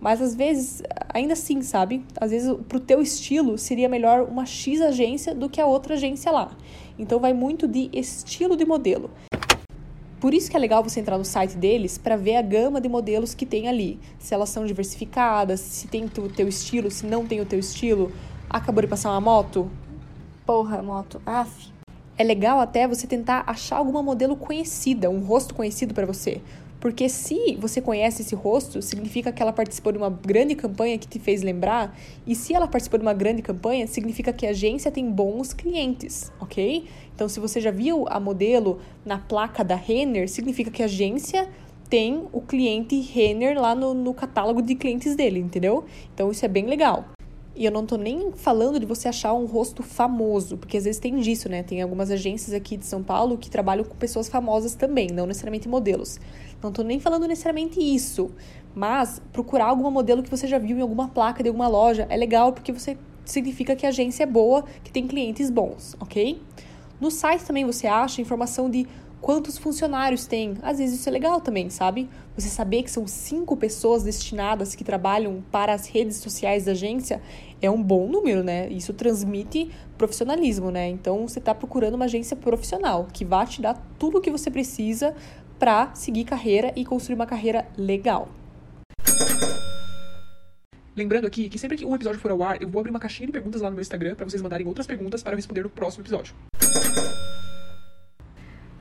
Mas 0.00 0.22
às 0.22 0.32
vezes, 0.36 0.80
ainda 1.12 1.32
assim, 1.32 1.60
sabe? 1.60 2.04
Às 2.20 2.30
vezes, 2.30 2.56
pro 2.68 2.78
teu 2.78 3.02
estilo, 3.02 3.58
seria 3.58 3.88
melhor 3.88 4.28
uma 4.28 4.46
X 4.46 4.80
agência 4.80 5.34
do 5.34 5.50
que 5.50 5.60
a 5.60 5.66
outra 5.66 5.94
agência 5.94 6.30
lá. 6.30 6.56
Então, 6.96 7.18
vai 7.18 7.32
muito 7.32 7.66
de 7.66 7.90
estilo 7.92 8.56
de 8.56 8.64
modelo. 8.64 9.10
Por 10.20 10.34
isso 10.34 10.50
que 10.50 10.56
é 10.56 10.60
legal 10.60 10.84
você 10.84 11.00
entrar 11.00 11.16
no 11.16 11.24
site 11.24 11.56
deles 11.56 11.96
para 11.96 12.14
ver 12.14 12.36
a 12.36 12.42
gama 12.42 12.78
de 12.78 12.90
modelos 12.90 13.32
que 13.32 13.46
tem 13.46 13.68
ali. 13.68 13.98
Se 14.18 14.34
elas 14.34 14.50
são 14.50 14.66
diversificadas, 14.66 15.60
se 15.60 15.88
tem 15.88 16.04
o 16.04 16.28
teu 16.28 16.46
estilo, 16.46 16.90
se 16.90 17.06
não 17.06 17.24
tem 17.24 17.40
o 17.40 17.46
teu 17.46 17.58
estilo. 17.58 18.12
Acabou 18.48 18.82
de 18.82 18.88
passar 18.88 19.10
uma 19.12 19.20
moto? 19.20 19.70
Porra, 20.44 20.82
moto. 20.82 21.22
Af. 21.24 21.72
É 22.18 22.22
legal 22.22 22.60
até 22.60 22.86
você 22.86 23.06
tentar 23.06 23.44
achar 23.46 23.78
alguma 23.78 24.02
modelo 24.02 24.36
conhecida, 24.36 25.08
um 25.08 25.20
rosto 25.20 25.54
conhecido 25.54 25.94
para 25.94 26.04
você. 26.04 26.42
Porque 26.80 27.10
se 27.10 27.56
você 27.56 27.80
conhece 27.80 28.22
esse 28.22 28.34
rosto, 28.34 28.80
significa 28.80 29.30
que 29.30 29.42
ela 29.42 29.52
participou 29.52 29.92
de 29.92 29.98
uma 29.98 30.08
grande 30.08 30.54
campanha 30.54 30.96
que 30.96 31.06
te 31.06 31.18
fez 31.18 31.42
lembrar. 31.42 31.94
E 32.26 32.34
se 32.34 32.54
ela 32.54 32.66
participou 32.66 32.98
de 32.98 33.04
uma 33.04 33.12
grande 33.12 33.42
campanha, 33.42 33.86
significa 33.86 34.32
que 34.32 34.46
a 34.46 34.50
agência 34.50 34.90
tem 34.90 35.10
bons 35.10 35.52
clientes, 35.52 36.32
ok? 36.40 36.86
Então, 37.14 37.28
se 37.28 37.38
você 37.38 37.60
já 37.60 37.70
viu 37.70 38.06
a 38.08 38.18
modelo 38.18 38.80
na 39.04 39.18
placa 39.18 39.62
da 39.62 39.76
Renner, 39.76 40.26
significa 40.26 40.70
que 40.70 40.82
a 40.82 40.86
agência 40.86 41.46
tem 41.90 42.26
o 42.32 42.40
cliente 42.40 42.98
Renner 42.98 43.60
lá 43.60 43.74
no, 43.74 43.92
no 43.92 44.14
catálogo 44.14 44.62
de 44.62 44.74
clientes 44.74 45.14
dele, 45.14 45.38
entendeu? 45.38 45.84
Então, 46.14 46.30
isso 46.30 46.44
é 46.46 46.48
bem 46.48 46.64
legal. 46.64 47.04
E 47.54 47.64
eu 47.64 47.70
não 47.70 47.84
tô 47.84 47.96
nem 47.96 48.30
falando 48.32 48.78
de 48.78 48.86
você 48.86 49.08
achar 49.08 49.34
um 49.34 49.44
rosto 49.44 49.82
famoso, 49.82 50.56
porque 50.56 50.76
às 50.76 50.84
vezes 50.84 51.00
tem 51.00 51.16
disso, 51.16 51.48
né? 51.48 51.62
Tem 51.62 51.82
algumas 51.82 52.10
agências 52.10 52.54
aqui 52.54 52.76
de 52.76 52.86
São 52.86 53.02
Paulo 53.02 53.36
que 53.36 53.50
trabalham 53.50 53.84
com 53.84 53.94
pessoas 53.96 54.28
famosas 54.28 54.74
também, 54.74 55.08
não 55.08 55.26
necessariamente 55.26 55.68
modelos. 55.68 56.20
Não 56.62 56.70
tô 56.70 56.82
nem 56.82 57.00
falando 57.00 57.26
necessariamente 57.26 57.80
isso, 57.80 58.30
mas 58.74 59.20
procurar 59.32 59.66
alguma 59.66 59.90
modelo 59.90 60.22
que 60.22 60.30
você 60.30 60.46
já 60.46 60.58
viu 60.58 60.78
em 60.78 60.80
alguma 60.80 61.08
placa 61.08 61.42
de 61.42 61.48
alguma 61.48 61.68
loja 61.68 62.06
é 62.08 62.16
legal 62.16 62.52
porque 62.52 62.72
você 62.72 62.96
significa 63.24 63.74
que 63.74 63.84
a 63.84 63.88
agência 63.88 64.22
é 64.22 64.26
boa, 64.26 64.64
que 64.84 64.92
tem 64.92 65.06
clientes 65.06 65.50
bons, 65.50 65.96
ok? 66.00 66.40
No 67.00 67.10
site 67.10 67.44
também 67.44 67.64
você 67.64 67.86
acha 67.86 68.20
informação 68.20 68.70
de 68.70 68.86
quantos 69.20 69.58
funcionários 69.58 70.26
tem. 70.26 70.56
Às 70.62 70.78
vezes 70.78 71.00
isso 71.00 71.08
é 71.08 71.12
legal 71.12 71.40
também, 71.40 71.70
sabe? 71.70 72.08
Você 72.36 72.48
saber 72.48 72.82
que 72.82 72.90
são 72.90 73.06
cinco 73.06 73.56
pessoas 73.56 74.02
destinadas 74.02 74.74
que 74.74 74.82
trabalham 74.82 75.42
para 75.50 75.74
as 75.74 75.86
redes 75.86 76.16
sociais 76.16 76.64
da 76.64 76.72
agência 76.72 77.20
é 77.60 77.70
um 77.70 77.82
bom 77.82 78.08
número, 78.08 78.42
né? 78.42 78.68
Isso 78.68 78.92
transmite 78.94 79.70
profissionalismo, 79.98 80.70
né? 80.70 80.88
Então 80.88 81.28
você 81.28 81.38
está 81.38 81.54
procurando 81.54 81.94
uma 81.94 82.06
agência 82.06 82.36
profissional 82.36 83.06
que 83.12 83.24
vai 83.24 83.46
te 83.46 83.60
dar 83.60 83.74
tudo 83.98 84.18
o 84.18 84.20
que 84.20 84.30
você 84.30 84.50
precisa 84.50 85.14
para 85.58 85.94
seguir 85.94 86.24
carreira 86.24 86.72
e 86.74 86.84
construir 86.84 87.14
uma 87.14 87.26
carreira 87.26 87.68
legal. 87.76 88.28
Lembrando 90.96 91.26
aqui 91.26 91.48
que 91.48 91.58
sempre 91.58 91.76
que 91.76 91.84
um 91.84 91.94
episódio 91.94 92.18
for 92.18 92.30
ao 92.30 92.42
ar, 92.42 92.60
eu 92.60 92.68
vou 92.68 92.80
abrir 92.80 92.90
uma 92.90 92.98
caixinha 92.98 93.26
de 93.26 93.32
perguntas 93.32 93.60
lá 93.60 93.70
no 93.70 93.76
meu 93.76 93.82
Instagram 93.82 94.14
para 94.14 94.28
vocês 94.28 94.42
mandarem 94.42 94.66
outras 94.66 94.86
perguntas 94.86 95.22
para 95.22 95.32
eu 95.32 95.36
responder 95.36 95.62
no 95.62 95.70
próximo 95.70 96.02
episódio. 96.02 96.34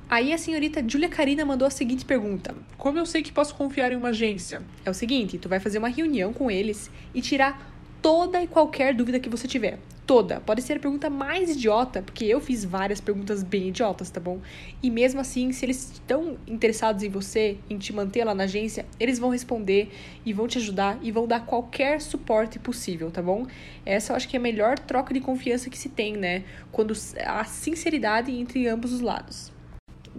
Aí 0.10 0.34
a 0.34 0.40
senhorita 0.40 0.84
Julia 0.88 1.08
Karina 1.08 1.46
mandou 1.46 1.68
a 1.68 1.70
seguinte 1.70 2.04
pergunta: 2.04 2.56
Como 2.80 2.98
eu 2.98 3.06
sei 3.06 3.22
que 3.22 3.32
posso 3.32 3.54
confiar 3.54 3.92
em 3.92 3.96
uma 3.96 4.10
agência? 4.10 4.64
É 4.84 4.90
o 4.90 4.94
seguinte, 4.94 5.38
tu 5.38 5.48
vai 5.48 5.60
fazer 5.60 5.78
uma 5.78 5.88
reunião 5.88 6.34
com 6.34 6.50
eles 6.50 6.90
e 7.14 7.22
tirar 7.22 7.72
toda 8.02 8.42
e 8.42 8.48
qualquer 8.48 8.96
dúvida 8.96 9.20
que 9.20 9.30
você 9.30 9.48
tiver. 9.48 9.78
Toda. 10.08 10.40
Pode 10.40 10.64
ser 10.64 10.78
a 10.78 10.80
pergunta 10.80 11.12
mais 11.12 11.52
idiota, 11.52 12.02
porque 12.02 12.26
eu 12.26 12.42
fiz 12.42 12.66
várias 12.66 13.00
perguntas 13.00 13.44
bem 13.44 13.68
idiotas, 13.68 14.10
tá 14.10 14.20
bom? 14.20 14.40
E 14.82 14.90
mesmo 14.90 15.22
assim, 15.22 15.52
se 15.52 15.64
eles 15.64 15.92
estão 15.92 16.36
interessados 16.48 17.04
em 17.04 17.10
você, 17.10 17.60
em 17.70 17.78
te 17.78 17.94
manter 17.94 18.24
lá 18.24 18.34
na 18.34 18.46
agência, 18.46 18.88
eles 19.00 19.20
vão 19.20 19.30
responder 19.30 19.92
e 20.26 20.34
vão 20.34 20.48
te 20.48 20.58
ajudar 20.58 20.98
e 21.04 21.12
vão 21.12 21.28
dar 21.28 21.46
qualquer 21.46 22.02
suporte 22.02 22.58
possível, 22.58 23.12
tá 23.12 23.22
bom? 23.22 23.46
Essa 23.86 24.14
eu 24.14 24.16
acho 24.18 24.28
que 24.28 24.36
é 24.36 24.40
a 24.40 24.42
melhor 24.42 24.80
troca 24.80 25.14
de 25.14 25.20
confiança 25.20 25.70
que 25.70 25.78
se 25.78 25.90
tem, 25.90 26.18
né? 26.18 26.44
Quando 26.72 26.96
há 27.24 27.44
sinceridade 27.44 28.32
entre 28.32 28.68
ambos 28.68 28.92
os 28.92 29.02
lados. 29.02 29.59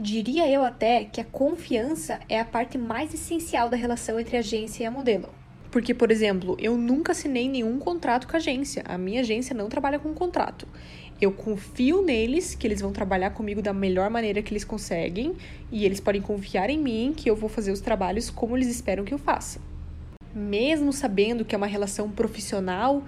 Diria 0.03 0.49
eu 0.49 0.65
até 0.65 1.05
que 1.05 1.21
a 1.21 1.25
confiança 1.27 2.21
é 2.27 2.41
a 2.41 2.45
parte 2.47 2.79
mais 2.79 3.13
essencial 3.13 3.69
da 3.69 3.77
relação 3.77 4.19
entre 4.19 4.39
agência 4.39 4.83
e 4.83 4.87
a 4.87 4.91
modelo. 4.91 5.29
Porque, 5.71 5.93
por 5.93 6.11
exemplo, 6.11 6.57
eu 6.59 6.75
nunca 6.75 7.13
assinei 7.13 7.47
nenhum 7.47 7.79
contrato 7.79 8.27
com 8.27 8.35
a 8.35 8.39
agência. 8.39 8.83
A 8.87 8.97
minha 8.97 9.21
agência 9.21 9.55
não 9.55 9.69
trabalha 9.69 9.99
com 9.99 10.15
contrato. 10.15 10.67
Eu 11.21 11.31
confio 11.31 12.01
neles, 12.01 12.55
que 12.55 12.67
eles 12.67 12.81
vão 12.81 12.93
trabalhar 12.93 13.33
comigo 13.33 13.61
da 13.61 13.75
melhor 13.75 14.09
maneira 14.09 14.41
que 14.41 14.55
eles 14.55 14.65
conseguem, 14.65 15.37
e 15.71 15.85
eles 15.85 16.01
podem 16.01 16.23
confiar 16.23 16.71
em 16.71 16.79
mim 16.79 17.13
que 17.15 17.29
eu 17.29 17.37
vou 17.37 17.51
fazer 17.51 17.71
os 17.71 17.83
trabalhos 17.83 18.31
como 18.31 18.57
eles 18.57 18.69
esperam 18.69 19.05
que 19.05 19.13
eu 19.13 19.19
faça. 19.19 19.61
Mesmo 20.35 20.95
sabendo 20.95 21.45
que 21.45 21.55
é 21.55 21.59
uma 21.59 21.67
relação 21.67 22.09
profissional, 22.11 23.03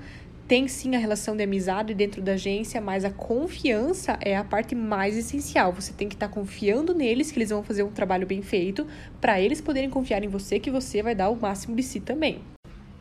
tem 0.52 0.68
sim 0.68 0.94
a 0.94 0.98
relação 0.98 1.34
de 1.34 1.42
amizade 1.42 1.94
dentro 1.94 2.20
da 2.20 2.32
agência, 2.32 2.78
mas 2.78 3.06
a 3.06 3.10
confiança 3.10 4.18
é 4.20 4.36
a 4.36 4.44
parte 4.44 4.74
mais 4.74 5.16
essencial. 5.16 5.72
Você 5.72 5.94
tem 5.94 6.10
que 6.10 6.14
estar 6.14 6.28
tá 6.28 6.34
confiando 6.34 6.92
neles 6.92 7.32
que 7.32 7.38
eles 7.38 7.48
vão 7.48 7.62
fazer 7.62 7.82
um 7.84 7.90
trabalho 7.90 8.26
bem 8.26 8.42
feito, 8.42 8.86
para 9.18 9.40
eles 9.40 9.62
poderem 9.62 9.88
confiar 9.88 10.22
em 10.22 10.28
você 10.28 10.60
que 10.60 10.70
você 10.70 11.02
vai 11.02 11.14
dar 11.14 11.30
o 11.30 11.40
máximo 11.40 11.74
de 11.74 11.82
si 11.82 12.00
também. 12.00 12.42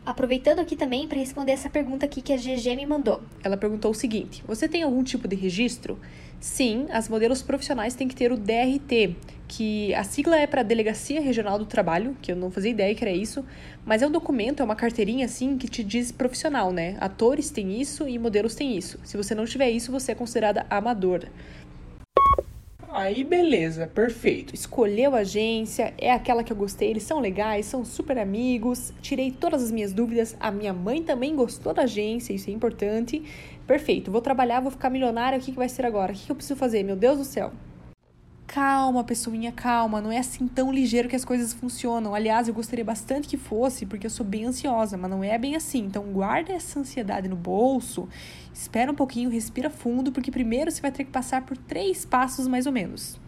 Aproveitando 0.04 0.58
aqui 0.58 0.74
também 0.74 1.06
para 1.06 1.18
responder 1.18 1.52
essa 1.52 1.70
pergunta 1.70 2.06
aqui 2.06 2.20
que 2.20 2.32
a 2.32 2.36
GG 2.36 2.74
me 2.74 2.84
mandou. 2.84 3.22
Ela 3.44 3.56
perguntou 3.56 3.92
o 3.92 3.94
seguinte: 3.94 4.42
Você 4.48 4.68
tem 4.68 4.82
algum 4.82 5.04
tipo 5.04 5.28
de 5.28 5.36
registro? 5.36 5.96
Sim, 6.40 6.88
as 6.90 7.08
modelos 7.08 7.40
profissionais 7.40 7.94
têm 7.94 8.08
que 8.08 8.16
ter 8.16 8.32
o 8.32 8.36
DRT, 8.36 9.14
que 9.46 9.94
a 9.94 10.02
sigla 10.02 10.36
é 10.36 10.44
para 10.44 10.64
Delegacia 10.64 11.20
Regional 11.20 11.56
do 11.56 11.66
Trabalho, 11.66 12.16
que 12.20 12.32
eu 12.32 12.36
não 12.36 12.50
fazia 12.50 12.72
ideia 12.72 12.92
que 12.96 13.04
era 13.04 13.12
isso, 13.12 13.44
mas 13.86 14.02
é 14.02 14.06
um 14.08 14.10
documento, 14.10 14.58
é 14.58 14.64
uma 14.64 14.74
carteirinha 14.74 15.26
assim 15.26 15.56
que 15.56 15.68
te 15.68 15.84
diz 15.84 16.10
profissional, 16.10 16.72
né? 16.72 16.96
Atores 16.98 17.50
têm 17.50 17.80
isso 17.80 18.08
e 18.08 18.18
modelos 18.18 18.56
têm 18.56 18.76
isso. 18.76 18.98
Se 19.04 19.16
você 19.16 19.36
não 19.36 19.44
tiver 19.44 19.70
isso, 19.70 19.92
você 19.92 20.10
é 20.10 20.14
considerada 20.16 20.66
amadora. 20.68 21.30
Aí 22.94 23.24
beleza, 23.24 23.86
perfeito. 23.86 24.54
Escolheu 24.54 25.14
a 25.14 25.20
agência, 25.20 25.94
é 25.96 26.12
aquela 26.12 26.44
que 26.44 26.52
eu 26.52 26.56
gostei, 26.56 26.90
eles 26.90 27.02
são 27.02 27.20
legais, 27.20 27.64
são 27.64 27.86
super 27.86 28.18
amigos, 28.18 28.92
tirei 29.00 29.30
todas 29.30 29.62
as 29.62 29.70
minhas 29.70 29.94
dúvidas, 29.94 30.36
a 30.38 30.50
minha 30.50 30.74
mãe 30.74 31.02
também 31.02 31.34
gostou 31.34 31.72
da 31.72 31.84
agência, 31.84 32.34
isso 32.34 32.50
é 32.50 32.52
importante. 32.52 33.22
Perfeito, 33.66 34.10
vou 34.10 34.20
trabalhar, 34.20 34.60
vou 34.60 34.70
ficar 34.70 34.90
milionária, 34.90 35.38
o 35.38 35.40
que, 35.40 35.52
que 35.52 35.56
vai 35.56 35.70
ser 35.70 35.86
agora? 35.86 36.12
O 36.12 36.14
que, 36.14 36.26
que 36.26 36.32
eu 36.32 36.36
preciso 36.36 36.58
fazer? 36.58 36.82
Meu 36.82 36.94
Deus 36.94 37.16
do 37.16 37.24
céu. 37.24 37.50
Calma, 38.52 39.02
pessoinha, 39.02 39.50
calma. 39.50 40.02
Não 40.02 40.12
é 40.12 40.18
assim 40.18 40.46
tão 40.46 40.70
ligeiro 40.70 41.08
que 41.08 41.16
as 41.16 41.24
coisas 41.24 41.54
funcionam. 41.54 42.14
Aliás, 42.14 42.48
eu 42.48 42.52
gostaria 42.52 42.84
bastante 42.84 43.26
que 43.26 43.38
fosse, 43.38 43.86
porque 43.86 44.04
eu 44.04 44.10
sou 44.10 44.26
bem 44.26 44.44
ansiosa, 44.44 44.94
mas 44.98 45.10
não 45.10 45.24
é 45.24 45.38
bem 45.38 45.56
assim. 45.56 45.78
Então, 45.78 46.04
guarda 46.12 46.52
essa 46.52 46.78
ansiedade 46.78 47.28
no 47.28 47.36
bolso, 47.36 48.06
espera 48.52 48.92
um 48.92 48.94
pouquinho, 48.94 49.30
respira 49.30 49.70
fundo, 49.70 50.12
porque 50.12 50.30
primeiro 50.30 50.70
você 50.70 50.82
vai 50.82 50.92
ter 50.92 51.04
que 51.04 51.10
passar 51.10 51.46
por 51.46 51.56
três 51.56 52.04
passos 52.04 52.46
mais 52.46 52.66
ou 52.66 52.72
menos. 52.72 53.18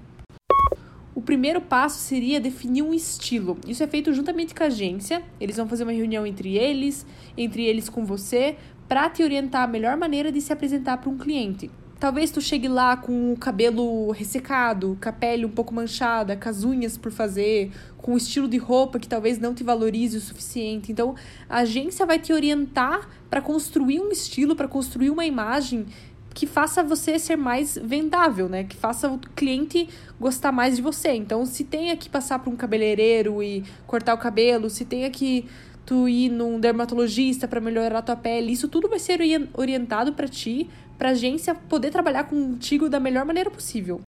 O 1.14 1.22
primeiro 1.22 1.62
passo 1.62 2.00
seria 2.00 2.38
definir 2.38 2.82
um 2.82 2.92
estilo. 2.92 3.56
Isso 3.66 3.82
é 3.82 3.86
feito 3.86 4.12
juntamente 4.12 4.54
com 4.54 4.62
a 4.62 4.66
agência. 4.66 5.22
Eles 5.40 5.56
vão 5.56 5.66
fazer 5.66 5.84
uma 5.84 5.92
reunião 5.92 6.26
entre 6.26 6.58
eles, 6.58 7.06
entre 7.34 7.64
eles 7.64 7.88
com 7.88 8.04
você, 8.04 8.58
para 8.86 9.08
te 9.08 9.22
orientar 9.22 9.62
a 9.62 9.66
melhor 9.66 9.96
maneira 9.96 10.30
de 10.30 10.42
se 10.42 10.52
apresentar 10.52 10.98
para 10.98 11.08
um 11.08 11.16
cliente. 11.16 11.70
Talvez 12.04 12.30
tu 12.30 12.38
chegue 12.38 12.68
lá 12.68 12.98
com 12.98 13.32
o 13.32 13.36
cabelo 13.38 14.10
ressecado, 14.10 14.98
com 15.02 15.08
a 15.08 15.12
pele 15.12 15.46
um 15.46 15.50
pouco 15.50 15.72
manchada, 15.72 16.36
com 16.36 16.50
as 16.50 16.62
unhas 16.62 16.98
por 16.98 17.10
fazer, 17.10 17.72
com 17.96 18.12
um 18.12 18.16
estilo 18.18 18.46
de 18.46 18.58
roupa 18.58 18.98
que 18.98 19.08
talvez 19.08 19.38
não 19.38 19.54
te 19.54 19.64
valorize 19.64 20.14
o 20.18 20.20
suficiente. 20.20 20.92
Então, 20.92 21.14
a 21.48 21.60
agência 21.60 22.04
vai 22.04 22.18
te 22.18 22.30
orientar 22.30 23.08
para 23.30 23.40
construir 23.40 24.00
um 24.00 24.10
estilo, 24.10 24.54
para 24.54 24.68
construir 24.68 25.08
uma 25.08 25.24
imagem 25.24 25.86
que 26.34 26.46
faça 26.46 26.82
você 26.82 27.18
ser 27.18 27.36
mais 27.36 27.78
vendável, 27.82 28.50
né? 28.50 28.64
Que 28.64 28.76
faça 28.76 29.10
o 29.10 29.18
cliente 29.18 29.88
gostar 30.20 30.52
mais 30.52 30.76
de 30.76 30.82
você. 30.82 31.12
Então, 31.12 31.46
se 31.46 31.64
tenha 31.64 31.96
que 31.96 32.10
passar 32.10 32.38
por 32.38 32.52
um 32.52 32.56
cabeleireiro 32.56 33.42
e 33.42 33.64
cortar 33.86 34.12
o 34.12 34.18
cabelo, 34.18 34.68
se 34.68 34.84
tenha 34.84 35.08
que 35.08 35.46
tu 35.86 36.08
ir 36.08 36.30
num 36.30 36.58
dermatologista 36.58 37.46
para 37.46 37.60
melhorar 37.60 37.98
a 37.98 38.02
tua 38.02 38.16
pele, 38.16 38.52
isso 38.52 38.68
tudo 38.68 38.88
vai 38.88 38.98
ser 38.98 39.20
orientado 39.54 40.12
para 40.12 40.26
ti 40.26 40.68
para 41.04 41.10
a 41.10 41.12
agência 41.12 41.54
poder 41.54 41.90
trabalhar 41.90 42.24
contigo 42.24 42.88
da 42.88 42.98
melhor 42.98 43.26
maneira 43.26 43.50
possível. 43.50 44.00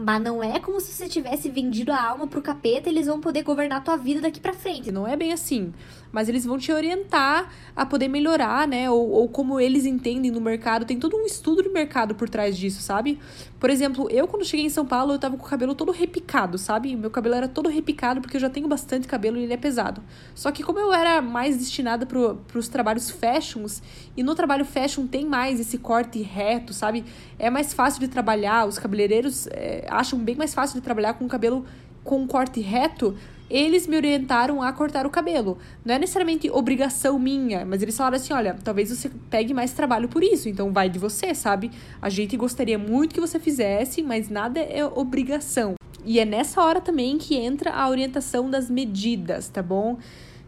Mas 0.00 0.22
não 0.22 0.40
é 0.44 0.60
como 0.60 0.80
se 0.80 0.92
você 0.92 1.08
tivesse 1.08 1.48
vendido 1.48 1.90
a 1.90 2.00
alma 2.00 2.28
pro 2.28 2.40
capeta 2.40 2.88
e 2.88 2.92
eles 2.92 3.08
vão 3.08 3.18
poder 3.18 3.42
governar 3.42 3.82
tua 3.82 3.96
vida 3.96 4.20
daqui 4.20 4.38
para 4.38 4.52
frente. 4.52 4.92
Não 4.92 5.08
é 5.08 5.16
bem 5.16 5.32
assim. 5.32 5.74
Mas 6.12 6.28
eles 6.28 6.44
vão 6.44 6.56
te 6.56 6.70
orientar 6.70 7.52
a 7.74 7.84
poder 7.84 8.06
melhorar, 8.06 8.68
né? 8.68 8.88
Ou, 8.88 9.10
ou 9.10 9.28
como 9.28 9.58
eles 9.58 9.84
entendem 9.84 10.30
no 10.30 10.40
mercado. 10.40 10.84
Tem 10.84 10.96
todo 11.00 11.16
um 11.16 11.26
estudo 11.26 11.64
de 11.64 11.68
mercado 11.68 12.14
por 12.14 12.28
trás 12.28 12.56
disso, 12.56 12.80
sabe? 12.80 13.18
Por 13.58 13.70
exemplo, 13.70 14.08
eu 14.08 14.28
quando 14.28 14.44
cheguei 14.44 14.64
em 14.64 14.70
São 14.70 14.86
Paulo, 14.86 15.14
eu 15.14 15.18
tava 15.18 15.36
com 15.36 15.44
o 15.44 15.48
cabelo 15.48 15.74
todo 15.74 15.90
repicado, 15.90 16.56
sabe? 16.58 16.94
Meu 16.94 17.10
cabelo 17.10 17.34
era 17.34 17.48
todo 17.48 17.68
repicado 17.68 18.20
porque 18.20 18.36
eu 18.36 18.40
já 18.40 18.48
tenho 18.48 18.68
bastante 18.68 19.08
cabelo 19.08 19.36
e 19.36 19.42
ele 19.42 19.52
é 19.52 19.56
pesado. 19.56 20.00
Só 20.32 20.52
que 20.52 20.62
como 20.62 20.78
eu 20.78 20.92
era 20.92 21.20
mais 21.20 21.56
destinada 21.56 22.06
pro, 22.06 22.36
pros 22.46 22.68
trabalhos 22.68 23.10
fashions, 23.10 23.82
e 24.16 24.22
no 24.22 24.36
trabalho 24.36 24.64
fashion 24.64 25.08
tem 25.08 25.26
mais 25.26 25.58
esse 25.58 25.76
corte 25.76 26.22
reto, 26.22 26.72
sabe? 26.72 27.04
É 27.36 27.50
mais 27.50 27.74
fácil 27.74 27.98
de 27.98 28.06
trabalhar, 28.06 28.64
os 28.64 28.78
cabeleireiros 28.78 29.48
é, 29.48 29.87
acham 29.90 30.18
bem 30.18 30.36
mais 30.36 30.54
fácil 30.54 30.76
de 30.76 30.82
trabalhar 30.82 31.14
com 31.14 31.24
o 31.24 31.28
cabelo 31.28 31.64
com 32.04 32.22
um 32.22 32.26
corte 32.26 32.60
reto, 32.60 33.14
eles 33.50 33.86
me 33.86 33.96
orientaram 33.96 34.62
a 34.62 34.72
cortar 34.72 35.06
o 35.06 35.10
cabelo. 35.10 35.58
Não 35.84 35.94
é 35.94 35.98
necessariamente 35.98 36.50
obrigação 36.50 37.18
minha, 37.18 37.64
mas 37.64 37.82
eles 37.82 37.96
falaram 37.96 38.16
assim: 38.16 38.32
olha, 38.32 38.56
talvez 38.62 38.90
você 38.90 39.10
pegue 39.30 39.54
mais 39.54 39.72
trabalho 39.72 40.08
por 40.08 40.22
isso, 40.22 40.48
então 40.48 40.72
vai 40.72 40.88
de 40.88 40.98
você, 40.98 41.34
sabe? 41.34 41.70
A 42.00 42.08
gente 42.08 42.36
gostaria 42.36 42.78
muito 42.78 43.14
que 43.14 43.20
você 43.20 43.38
fizesse, 43.38 44.02
mas 44.02 44.28
nada 44.28 44.60
é 44.60 44.84
obrigação. 44.84 45.74
E 46.04 46.18
é 46.18 46.24
nessa 46.24 46.62
hora 46.62 46.80
também 46.80 47.18
que 47.18 47.34
entra 47.34 47.72
a 47.72 47.88
orientação 47.88 48.50
das 48.50 48.70
medidas, 48.70 49.48
tá 49.48 49.62
bom? 49.62 49.98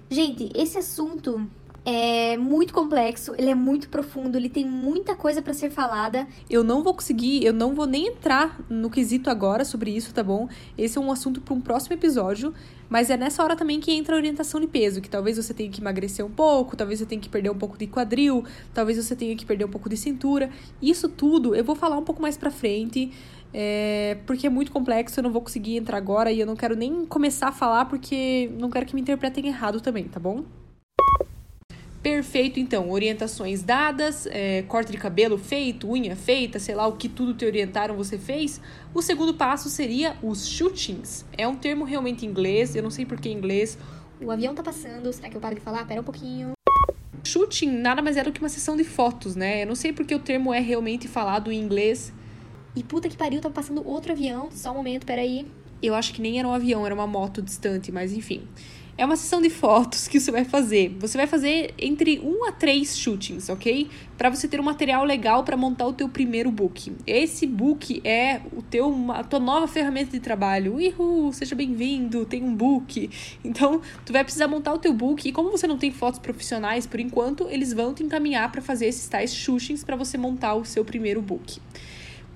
Gente, 0.09 0.50
esse 0.54 0.78
assunto 0.78 1.47
é 1.85 2.37
muito 2.37 2.75
complexo, 2.75 3.35
ele 3.39 3.51
é 3.51 3.55
muito 3.55 3.89
profundo, 3.89 4.37
ele 4.37 4.49
tem 4.49 4.67
muita 4.67 5.15
coisa 5.15 5.41
para 5.41 5.55
ser 5.55 5.71
falada. 5.71 6.27
Eu 6.49 6.63
não 6.63 6.83
vou 6.83 6.95
conseguir, 6.95 7.45
eu 7.45 7.53
não 7.53 7.75
vou 7.75 7.87
nem 7.87 8.09
entrar 8.09 8.61
no 8.69 8.91
quesito 8.91 9.31
agora 9.31 9.65
sobre 9.65 9.91
isso, 9.91 10.13
tá 10.13 10.23
bom? 10.23 10.49
Esse 10.77 10.99
é 10.99 11.01
um 11.01 11.11
assunto 11.11 11.41
para 11.41 11.55
um 11.55 11.61
próximo 11.61 11.95
episódio, 11.95 12.53
mas 12.89 13.09
é 13.09 13.17
nessa 13.17 13.43
hora 13.43 13.57
também 13.57 13.81
que 13.81 13.93
entra 13.93 14.15
a 14.15 14.19
orientação 14.19 14.61
de 14.61 14.67
peso, 14.67 15.01
que 15.01 15.09
talvez 15.09 15.37
você 15.37 15.55
tenha 15.55 15.71
que 15.71 15.81
emagrecer 15.81 16.25
um 16.25 16.31
pouco, 16.31 16.77
talvez 16.77 16.99
você 16.99 17.07
tenha 17.07 17.21
que 17.21 17.29
perder 17.29 17.51
um 17.51 17.59
pouco 17.59 17.79
de 17.79 17.87
quadril, 17.87 18.45
talvez 18.75 19.03
você 19.03 19.17
tenha 19.17 19.35
que 19.35 19.47
perder 19.47 19.65
um 19.65 19.71
pouco 19.71 19.89
de 19.89 19.97
cintura. 19.97 20.51
Isso 20.83 21.09
tudo 21.09 21.55
eu 21.55 21.65
vou 21.65 21.75
falar 21.75 21.97
um 21.97 22.05
pouco 22.05 22.21
mais 22.21 22.37
para 22.37 22.51
frente. 22.51 23.11
É, 23.53 24.17
porque 24.27 24.47
é 24.47 24.51
muito 24.51 24.71
complexo, 24.71 25.19
eu 25.19 25.25
não 25.25 25.33
vou 25.33 25.43
conseguir 25.43 25.77
entrar 25.77 25.97
agora 25.97 26.31
e 26.31 26.39
eu 26.39 26.47
não 26.47 26.55
quero 26.55 26.77
nem 26.77 27.05
começar 27.05 27.49
a 27.49 27.53
falar 27.53 27.87
porque 27.87 28.49
não 28.57 28.71
quero 28.71 28.87
que 28.87 28.95
me 28.95 29.01
interpretem 29.01 29.49
errado 29.49 29.81
também, 29.81 30.05
tá 30.05 30.21
bom? 30.21 30.45
Perfeito, 32.02 32.59
então. 32.59 32.90
Orientações 32.90 33.62
dadas, 33.62 34.26
é, 34.26 34.62
corte 34.62 34.90
de 34.90 34.97
cabelo 34.97 35.37
feito, 35.37 35.90
unha 35.90 36.16
feita, 36.16 36.59
sei 36.59 36.75
lá 36.75 36.87
o 36.87 36.92
que 36.92 37.09
tudo 37.09 37.35
te 37.35 37.45
orientaram, 37.45 37.95
você 37.95 38.16
fez. 38.16 38.61
O 38.95 39.02
segundo 39.02 39.35
passo 39.35 39.69
seria 39.69 40.16
os 40.23 40.49
shootings. 40.49 41.26
É 41.37 41.47
um 41.47 41.54
termo 41.54 41.85
realmente 41.85 42.25
inglês, 42.25 42.75
eu 42.75 42.83
não 42.83 42.90
sei 42.90 43.04
por 43.04 43.21
que 43.21 43.28
inglês. 43.28 43.76
O 44.21 44.30
avião 44.30 44.54
tá 44.54 44.62
passando, 44.62 45.12
será 45.12 45.28
que 45.28 45.37
eu 45.37 45.40
paro 45.40 45.54
de 45.54 45.61
falar? 45.61 45.87
Pera 45.87 46.00
um 46.00 46.04
pouquinho. 46.04 46.52
Shooting 47.23 47.71
nada 47.71 48.00
mais 48.00 48.16
é 48.16 48.25
do 48.25 48.33
que 48.33 48.40
uma 48.40 48.49
sessão 48.49 48.76
de 48.76 48.85
fotos, 48.85 49.37
né? 49.37 49.62
Eu 49.62 49.66
não 49.66 49.75
sei 49.75 49.92
porque 49.92 50.14
o 50.14 50.19
termo 50.19 50.54
é 50.54 50.61
realmente 50.61 51.07
falado 51.07 51.52
em 51.52 51.61
inglês. 51.61 52.12
E 52.75 52.83
puta 52.83 53.09
que 53.09 53.16
pariu, 53.16 53.40
tá 53.40 53.50
passando 53.50 53.87
outro 53.87 54.12
avião. 54.12 54.49
Só 54.50 54.73
um 54.73 54.76
momento, 54.76 55.04
peraí. 55.04 55.47
Eu 55.83 55.95
acho 55.95 56.14
que 56.14 56.23
nem 56.23 56.38
era 56.38 56.49
um 56.49 56.52
avião, 56.52 56.85
era 56.87 56.95
uma 56.95 57.07
moto 57.07 57.42
distante, 57.42 57.92
mas 57.92 58.12
enfim. 58.12 58.47
É 59.00 59.04
uma 59.07 59.16
sessão 59.16 59.40
de 59.40 59.49
fotos 59.49 60.07
que 60.07 60.21
você 60.21 60.30
vai 60.30 60.45
fazer. 60.45 60.95
Você 60.99 61.16
vai 61.16 61.26
fazer 61.26 61.73
entre 61.78 62.19
um 62.19 62.45
a 62.47 62.52
três 62.52 62.99
shootings, 62.99 63.49
ok? 63.49 63.88
Para 64.19 64.28
você 64.28 64.47
ter 64.47 64.61
um 64.61 64.62
material 64.62 65.07
legal 65.07 65.42
para 65.42 65.57
montar 65.57 65.87
o 65.87 65.92
teu 65.95 66.07
primeiro 66.07 66.50
book. 66.50 66.95
Esse 67.07 67.47
book 67.47 68.02
é 68.04 68.42
o 68.54 68.61
teu, 68.61 68.95
a 69.12 69.25
tua 69.25 69.40
nova 69.40 69.66
ferramenta 69.66 70.11
de 70.11 70.21
trabalho. 70.21 70.75
Uhul, 70.75 71.33
seja 71.33 71.54
bem-vindo, 71.54 72.26
tem 72.26 72.42
um 72.42 72.54
book. 72.54 73.09
Então, 73.42 73.80
tu 74.04 74.12
vai 74.12 74.23
precisar 74.23 74.49
montar 74.49 74.75
o 74.75 74.78
teu 74.78 74.92
book 74.92 75.26
e 75.26 75.33
como 75.33 75.50
você 75.50 75.66
não 75.66 75.78
tem 75.78 75.90
fotos 75.90 76.21
profissionais 76.21 76.87
por 76.87 77.00
enquanto, 77.00 77.49
eles 77.49 77.73
vão 77.73 77.95
te 77.95 78.02
encaminhar 78.02 78.52
para 78.52 78.61
fazer 78.61 78.85
esses 78.85 79.09
tais 79.09 79.35
shootings 79.35 79.83
para 79.83 79.97
você 79.97 80.19
montar 80.19 80.57
o 80.57 80.64
seu 80.66 80.85
primeiro 80.85 81.23
book. 81.23 81.59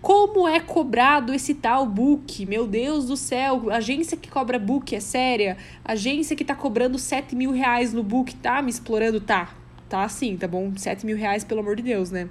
Como 0.05 0.47
é 0.47 0.61
cobrado 0.61 1.33
esse 1.33 1.55
tal 1.55 1.87
book? 1.87 2.45
Meu 2.45 2.67
Deus 2.67 3.07
do 3.07 3.17
céu, 3.17 3.71
agência 3.71 4.19
que 4.19 4.31
cobra 4.31 4.59
book 4.59 4.95
é 4.95 5.01
séria? 5.01 5.57
Agência 5.83 6.37
que 6.37 6.45
tá 6.45 6.55
cobrando 6.55 6.99
7 6.99 7.35
mil 7.35 7.53
reais 7.53 7.95
no 7.95 8.03
book 8.03 8.37
tá 8.37 8.61
me 8.61 8.69
explorando? 8.69 9.19
Tá, 9.19 9.55
tá 9.89 10.07
sim, 10.11 10.37
tá 10.37 10.47
bom? 10.47 10.77
7 10.77 11.07
mil 11.07 11.17
reais, 11.17 11.43
pelo 11.43 11.61
amor 11.61 11.75
de 11.77 11.83
Deus, 11.83 12.11
né? 12.11 12.29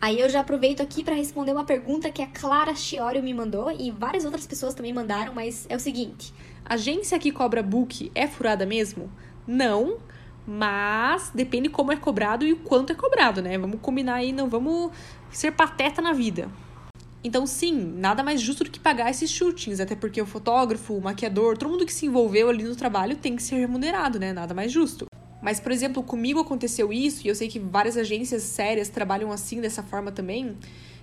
Aí 0.00 0.20
eu 0.20 0.28
já 0.28 0.38
aproveito 0.38 0.80
aqui 0.80 1.02
para 1.02 1.16
responder 1.16 1.50
uma 1.50 1.64
pergunta 1.64 2.08
que 2.08 2.22
a 2.22 2.28
Clara 2.28 2.76
Chiório 2.76 3.20
me 3.20 3.34
mandou 3.34 3.68
e 3.68 3.90
várias 3.90 4.24
outras 4.24 4.46
pessoas 4.46 4.72
também 4.72 4.92
mandaram, 4.92 5.34
mas 5.34 5.66
é 5.68 5.74
o 5.74 5.80
seguinte: 5.80 6.32
Agência 6.64 7.18
que 7.18 7.32
cobra 7.32 7.64
book 7.64 8.12
é 8.14 8.28
furada 8.28 8.64
mesmo? 8.64 9.10
Não, 9.44 9.96
mas 10.46 11.32
depende 11.34 11.68
como 11.68 11.90
é 11.90 11.96
cobrado 11.96 12.46
e 12.46 12.52
o 12.52 12.58
quanto 12.58 12.92
é 12.92 12.94
cobrado, 12.94 13.42
né? 13.42 13.58
Vamos 13.58 13.80
combinar 13.80 14.14
aí, 14.14 14.30
não 14.30 14.48
vamos 14.48 14.92
ser 15.32 15.50
pateta 15.50 16.00
na 16.00 16.12
vida. 16.12 16.48
Então, 17.26 17.44
sim, 17.44 17.72
nada 17.98 18.22
mais 18.22 18.40
justo 18.40 18.62
do 18.62 18.70
que 18.70 18.78
pagar 18.78 19.10
esses 19.10 19.28
shootings, 19.28 19.80
até 19.80 19.96
porque 19.96 20.22
o 20.22 20.26
fotógrafo, 20.26 20.94
o 20.94 21.00
maquiador, 21.00 21.58
todo 21.58 21.68
mundo 21.68 21.84
que 21.84 21.92
se 21.92 22.06
envolveu 22.06 22.48
ali 22.48 22.62
no 22.62 22.76
trabalho 22.76 23.16
tem 23.16 23.34
que 23.34 23.42
ser 23.42 23.56
remunerado, 23.56 24.16
né? 24.20 24.32
Nada 24.32 24.54
mais 24.54 24.70
justo. 24.70 25.06
Mas, 25.42 25.58
por 25.58 25.72
exemplo, 25.72 26.04
comigo 26.04 26.38
aconteceu 26.38 26.92
isso, 26.92 27.26
e 27.26 27.28
eu 27.28 27.34
sei 27.34 27.48
que 27.48 27.58
várias 27.58 27.96
agências 27.96 28.44
sérias 28.44 28.88
trabalham 28.88 29.32
assim, 29.32 29.60
dessa 29.60 29.82
forma 29.82 30.12
também, 30.12 30.56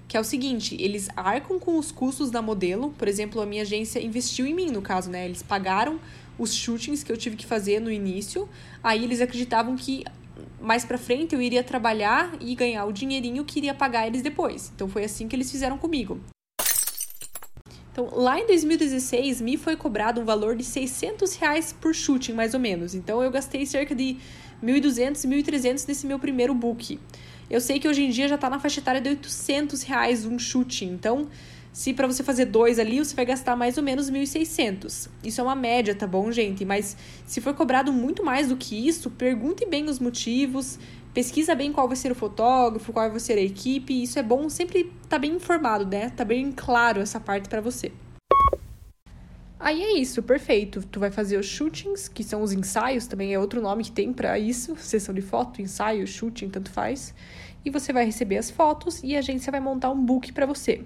que 0.07 0.15
é 0.15 0.19
o 0.19 0.23
seguinte, 0.23 0.77
eles 0.79 1.09
arcam 1.13 1.59
com 1.59 1.77
os 1.77 1.91
custos 1.91 2.31
da 2.31 2.41
modelo, 2.41 2.91
por 2.97 3.09
exemplo, 3.09 3.41
a 3.41 3.45
minha 3.45 3.63
agência 3.63 4.01
investiu 4.01 4.45
em 4.45 4.53
mim, 4.53 4.71
no 4.71 4.81
caso, 4.81 5.09
né? 5.09 5.25
Eles 5.25 5.43
pagaram 5.43 5.99
os 6.39 6.53
shootings 6.53 7.03
que 7.03 7.11
eu 7.11 7.17
tive 7.17 7.35
que 7.35 7.45
fazer 7.45 7.81
no 7.81 7.91
início, 7.91 8.47
aí 8.81 9.03
eles 9.03 9.19
acreditavam 9.19 9.75
que 9.75 10.05
mais 10.61 10.85
para 10.85 10.97
frente 10.97 11.35
eu 11.35 11.41
iria 11.41 11.63
trabalhar 11.63 12.33
e 12.39 12.55
ganhar 12.55 12.85
o 12.85 12.91
dinheirinho 12.91 13.43
que 13.45 13.59
iria 13.59 13.73
pagar 13.73 14.07
eles 14.07 14.21
depois. 14.21 14.71
Então 14.75 14.87
foi 14.87 15.03
assim 15.03 15.27
que 15.27 15.35
eles 15.35 15.51
fizeram 15.51 15.77
comigo. 15.77 16.19
Então, 17.93 18.09
lá 18.11 18.39
em 18.39 18.47
2016, 18.47 19.39
me 19.39 19.55
foi 19.55 19.75
cobrado 19.75 20.19
um 20.19 20.25
valor 20.25 20.55
de 20.55 20.63
600 20.63 21.35
reais 21.35 21.71
por 21.79 21.93
shooting, 21.93 22.33
mais 22.33 22.55
ou 22.55 22.59
menos. 22.59 22.95
Então, 22.95 23.21
eu 23.21 23.29
gastei 23.29 23.67
cerca 23.67 23.93
de 23.93 24.17
1.200, 24.63 25.27
1.300 25.27 25.87
nesse 25.87 26.07
meu 26.07 26.17
primeiro 26.17 26.55
book. 26.55 26.99
Eu 27.47 27.61
sei 27.61 27.79
que 27.79 27.87
hoje 27.87 28.03
em 28.03 28.09
dia 28.09 28.27
já 28.27 28.33
está 28.33 28.49
na 28.49 28.59
faixa 28.59 28.79
etária 28.79 28.99
de 28.99 29.09
800 29.09 29.83
reais 29.83 30.25
um 30.25 30.39
shooting. 30.39 30.87
Então, 30.87 31.29
se 31.73 31.91
para 31.91 32.05
você 32.05 32.23
fazer 32.23 32.45
dois 32.45 32.77
ali, 32.77 32.99
você 32.99 33.15
vai 33.15 33.25
gastar 33.25 33.55
mais 33.55 33.77
ou 33.79 33.83
menos 33.83 34.09
1.600. 34.11 35.09
Isso 35.23 35.41
é 35.41 35.43
uma 35.43 35.55
média, 35.55 35.95
tá 35.95 36.05
bom, 36.05 36.31
gente? 36.31 36.63
Mas 36.63 36.95
se 37.25 37.41
for 37.41 37.55
cobrado 37.55 37.91
muito 37.91 38.23
mais 38.23 38.47
do 38.47 38.55
que 38.55 38.87
isso, 38.87 39.09
pergunte 39.09 39.65
bem 39.65 39.89
os 39.89 39.97
motivos, 39.97 40.77
pesquisa 41.15 41.55
bem 41.55 41.73
qual 41.73 41.87
vai 41.87 41.97
ser 41.97 42.11
o 42.11 42.15
fotógrafo, 42.15 42.93
qual 42.93 43.09
vai 43.09 43.19
ser 43.19 43.39
a 43.39 43.41
equipe. 43.41 44.03
Isso 44.03 44.19
é 44.19 44.23
bom 44.23 44.47
sempre 44.49 44.93
tá 45.09 45.17
bem 45.17 45.33
informado, 45.33 45.83
né? 45.87 46.11
Tá 46.11 46.23
bem 46.23 46.51
claro 46.51 47.01
essa 47.01 47.19
parte 47.19 47.49
para 47.49 47.59
você. 47.59 47.91
Aí 49.59 49.81
é 49.81 49.97
isso, 49.97 50.21
perfeito. 50.21 50.83
Tu 50.91 50.99
vai 50.99 51.09
fazer 51.09 51.37
os 51.37 51.45
shootings, 51.47 52.07
que 52.07 52.23
são 52.23 52.43
os 52.43 52.51
ensaios, 52.51 53.07
também 53.07 53.33
é 53.33 53.39
outro 53.39 53.61
nome 53.61 53.83
que 53.83 53.91
tem 53.91 54.13
para 54.13 54.37
isso, 54.37 54.75
sessão 54.75 55.15
de 55.15 55.21
foto, 55.21 55.59
ensaio, 55.59 56.05
shooting, 56.05 56.49
tanto 56.49 56.69
faz. 56.69 57.15
E 57.65 57.69
você 57.69 57.93
vai 57.93 58.05
receber 58.05 58.37
as 58.37 58.51
fotos 58.51 59.01
e 59.01 59.15
a 59.15 59.19
agência 59.19 59.49
vai 59.49 59.61
montar 59.61 59.89
um 59.89 60.05
book 60.05 60.33
para 60.33 60.45
você. 60.45 60.83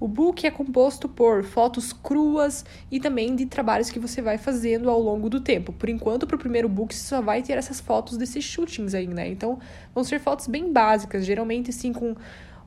O 0.00 0.06
book 0.06 0.46
é 0.46 0.50
composto 0.50 1.08
por 1.08 1.42
fotos 1.42 1.92
cruas 1.92 2.64
e 2.88 3.00
também 3.00 3.34
de 3.34 3.46
trabalhos 3.46 3.90
que 3.90 3.98
você 3.98 4.22
vai 4.22 4.38
fazendo 4.38 4.88
ao 4.88 5.00
longo 5.00 5.28
do 5.28 5.40
tempo. 5.40 5.72
Por 5.72 5.88
enquanto, 5.88 6.24
para 6.24 6.36
o 6.36 6.38
primeiro 6.38 6.68
book, 6.68 6.94
você 6.94 7.04
só 7.04 7.20
vai 7.20 7.42
ter 7.42 7.54
essas 7.54 7.80
fotos 7.80 8.16
desses 8.16 8.44
shootings 8.44 8.94
aí, 8.94 9.08
né? 9.08 9.28
Então, 9.28 9.58
vão 9.92 10.04
ser 10.04 10.20
fotos 10.20 10.46
bem 10.46 10.72
básicas, 10.72 11.26
geralmente 11.26 11.70
assim 11.70 11.92
com 11.92 12.14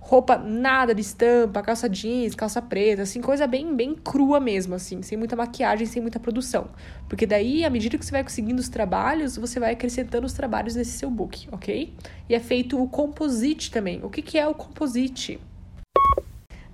roupa 0.02 0.36
nada 0.36 0.94
de 0.94 1.00
estampa, 1.00 1.62
calça 1.62 1.88
jeans, 1.88 2.36
calça 2.36 2.62
preta, 2.62 3.04
assim, 3.04 3.22
coisa 3.22 3.48
bem, 3.48 3.74
bem 3.74 3.96
crua 3.96 4.40
mesmo, 4.40 4.74
assim, 4.76 5.02
sem 5.02 5.18
muita 5.18 5.36
maquiagem, 5.36 5.86
sem 5.86 6.02
muita 6.02 6.20
produção. 6.20 6.70
Porque 7.08 7.26
daí, 7.26 7.64
à 7.64 7.70
medida 7.70 7.98
que 7.98 8.06
você 8.06 8.12
vai 8.12 8.24
conseguindo 8.24 8.60
os 8.60 8.68
trabalhos, 8.68 9.38
você 9.38 9.60
vai 9.60 9.72
acrescentando 9.72 10.26
os 10.26 10.34
trabalhos 10.34 10.76
nesse 10.76 10.98
seu 10.98 11.10
book, 11.10 11.48
ok? 11.52 11.94
E 12.28 12.36
é 12.36 12.40
feito 12.40 12.82
o 12.82 12.90
composite 12.90 13.72
também. 13.72 14.04
O 14.04 14.10
que, 14.10 14.22
que 14.22 14.38
é 14.38 14.48
o 14.48 14.56
composite? 14.56 15.40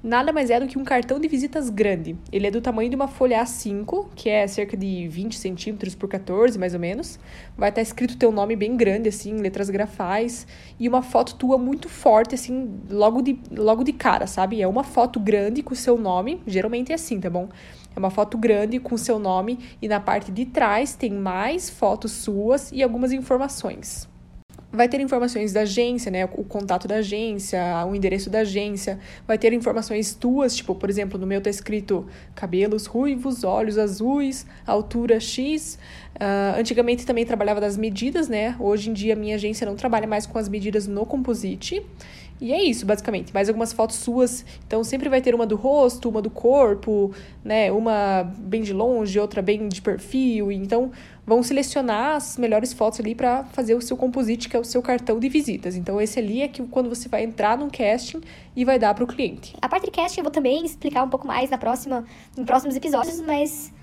Nada 0.04 0.32
mais 0.32 0.50
é 0.50 0.60
do 0.60 0.68
que 0.68 0.78
um 0.78 0.84
cartão 0.84 1.20
de 1.20 1.28
visitas 1.28 1.70
grande. 1.70 2.16
Ele 2.32 2.48
é 2.48 2.52
do 2.52 2.62
tamanho 2.62 2.90
de 2.90 2.96
uma 2.96 3.08
folha 3.08 3.42
A5, 3.42 4.08
que 4.16 4.30
é 4.30 4.48
cerca 4.48 4.78
de 4.78 5.08
20 5.08 5.36
centímetros 5.36 5.96
por 5.96 6.08
14, 6.08 6.58
mais 6.58 6.74
ou 6.74 6.80
menos. 6.80 7.20
Vai 7.58 7.70
estar 7.70 7.82
escrito 7.82 8.18
teu 8.18 8.32
nome 8.32 8.56
bem 8.56 8.78
grande, 8.78 9.10
assim, 9.10 9.36
letras 9.38 9.70
grafais, 9.70 10.46
e 10.80 10.88
uma 10.88 11.02
foto 11.02 11.36
tua 11.36 11.58
muito 11.58 11.90
forte, 11.90 12.36
assim, 12.36 12.80
logo 12.90 13.22
de, 13.22 13.40
logo 13.52 13.84
de 13.84 13.94
cara, 13.94 14.28
sabe? 14.28 14.62
É 14.62 14.68
uma 14.68 14.84
foto 14.84 15.20
grande 15.20 15.64
com 15.64 15.74
o 15.74 15.78
seu 15.78 15.98
nome, 15.98 16.42
geralmente 16.46 16.92
é 16.92 16.96
assim, 16.96 17.20
tá 17.20 17.30
bom? 17.30 17.50
É 17.96 18.00
uma 18.00 18.10
foto 18.10 18.38
grande 18.38 18.80
com 18.80 18.96
seu 18.98 19.18
nome, 19.18 19.60
e 19.82 19.88
na 19.88 20.00
parte 20.00 20.32
de 20.32 20.46
trás 20.46 20.94
tem 20.94 21.12
mais 21.12 21.70
fotos 21.70 22.12
suas 22.12 22.72
e 22.72 22.84
algumas 22.84 23.12
informações 23.12 24.08
vai 24.72 24.88
ter 24.88 25.00
informações 25.00 25.54
da 25.54 25.62
agência, 25.62 26.12
né? 26.12 26.26
O 26.26 26.44
contato 26.44 26.88
da 26.88 26.96
agência, 26.96 27.60
o 27.90 27.96
endereço 27.96 28.30
da 28.30 28.40
agência. 28.40 29.00
Vai 29.26 29.38
ter 29.38 29.54
informações 29.54 30.14
tuas, 30.14 30.56
tipo, 30.56 30.76
por 30.76 30.90
exemplo, 30.90 31.20
no 31.20 31.26
meu 31.26 31.42
tá 31.42 31.50
escrito 31.50 32.06
cabelos 32.36 32.86
ruivos, 32.86 33.44
olhos 33.44 33.78
azuis, 33.78 34.46
altura 34.66 35.20
X. 35.20 35.80
Uh, 36.16 36.60
antigamente 36.60 37.06
também 37.06 37.26
trabalhava 37.26 37.62
das 37.62 37.78
medidas, 37.78 38.28
né? 38.28 38.56
Hoje 38.60 38.90
em 38.90 38.94
dia 38.94 39.16
minha 39.16 39.36
agência 39.36 39.66
não 39.66 39.76
trabalha 39.76 40.08
mais 40.08 40.26
com 40.26 40.38
as 40.38 40.50
medidas 40.50 40.88
no 40.88 41.06
composite. 41.06 41.86
E 42.40 42.54
é 42.54 42.64
isso, 42.64 42.86
basicamente. 42.86 43.34
Mais 43.34 43.50
algumas 43.50 43.74
fotos 43.74 43.98
suas. 43.98 44.46
Então, 44.66 44.84
sempre 44.84 45.10
vai 45.10 45.22
ter 45.22 45.34
uma 45.34 45.46
do 45.46 45.56
rosto, 45.56 46.10
uma 46.10 46.22
do 46.22 46.30
corpo, 46.30 47.12
né? 47.44 47.72
Uma 47.72 48.24
bem 48.38 48.62
de 48.62 48.74
longe, 48.74 49.20
outra 49.20 49.42
bem 49.42 49.68
de 49.68 49.82
perfil. 49.82 50.52
Então, 50.52 50.92
vão 51.26 51.42
selecionar 51.42 52.16
as 52.16 52.38
melhores 52.38 52.74
fotos 52.74 53.00
ali 53.00 53.16
para 53.16 53.44
fazer 53.46 53.76
o 53.76 53.82
seu 53.82 53.98
composite, 53.98 54.48
que 54.48 54.56
é 54.56 54.60
o 54.60 54.64
seu 54.64 54.82
cartão 54.82 55.20
de 55.20 55.28
visitas. 55.28 55.76
Então, 55.76 56.00
esse 56.00 56.20
ali 56.20 56.42
é 56.42 56.48
que 56.48 56.64
quando 56.68 56.90
você 56.90 57.10
vai 57.10 57.24
entrar 57.24 57.58
num 57.58 57.70
casting 57.70 58.22
e 58.56 58.64
vai 58.64 58.78
dar 58.78 58.94
para 58.94 59.04
o 59.04 59.08
cliente. 59.08 59.56
A 59.62 59.68
parte 59.68 59.86
de 59.86 59.92
casting 59.92 60.20
eu 60.20 60.24
vou 60.24 60.32
também 60.32 60.66
explicar 60.66 61.04
um 61.04 61.10
pouco 61.10 61.28
mais 61.28 61.50
na 61.50 61.58
próxima, 61.58 62.06
em 62.38 62.46
próximos 62.46 62.76
episódios, 62.76 63.20
mas 63.20 63.74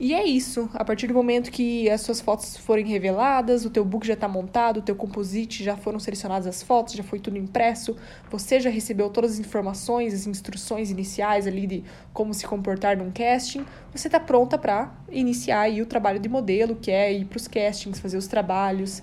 e 0.00 0.14
é 0.14 0.24
isso. 0.24 0.70
A 0.72 0.82
partir 0.82 1.06
do 1.06 1.12
momento 1.12 1.50
que 1.50 1.88
as 1.90 2.00
suas 2.00 2.22
fotos 2.22 2.56
forem 2.56 2.86
reveladas, 2.86 3.66
o 3.66 3.70
teu 3.70 3.84
book 3.84 4.06
já 4.06 4.14
está 4.14 4.26
montado, 4.26 4.78
o 4.78 4.82
teu 4.82 4.96
composite 4.96 5.62
já 5.62 5.76
foram 5.76 6.00
selecionadas 6.00 6.46
as 6.46 6.62
fotos, 6.62 6.94
já 6.94 7.02
foi 7.02 7.20
tudo 7.20 7.36
impresso, 7.36 7.94
você 8.30 8.58
já 8.58 8.70
recebeu 8.70 9.10
todas 9.10 9.32
as 9.32 9.38
informações, 9.38 10.14
as 10.14 10.26
instruções 10.26 10.90
iniciais 10.90 11.46
ali 11.46 11.66
de 11.66 11.84
como 12.14 12.32
se 12.32 12.46
comportar 12.46 12.96
num 12.96 13.10
casting, 13.10 13.66
você 13.94 14.08
está 14.08 14.18
pronta 14.18 14.56
para 14.56 14.90
iniciar 15.10 15.60
aí 15.60 15.82
o 15.82 15.86
trabalho 15.86 16.18
de 16.18 16.30
modelo, 16.30 16.76
que 16.76 16.90
é 16.90 17.12
ir 17.12 17.26
para 17.26 17.36
os 17.36 17.46
castings, 17.46 18.00
fazer 18.00 18.16
os 18.16 18.26
trabalhos. 18.26 19.02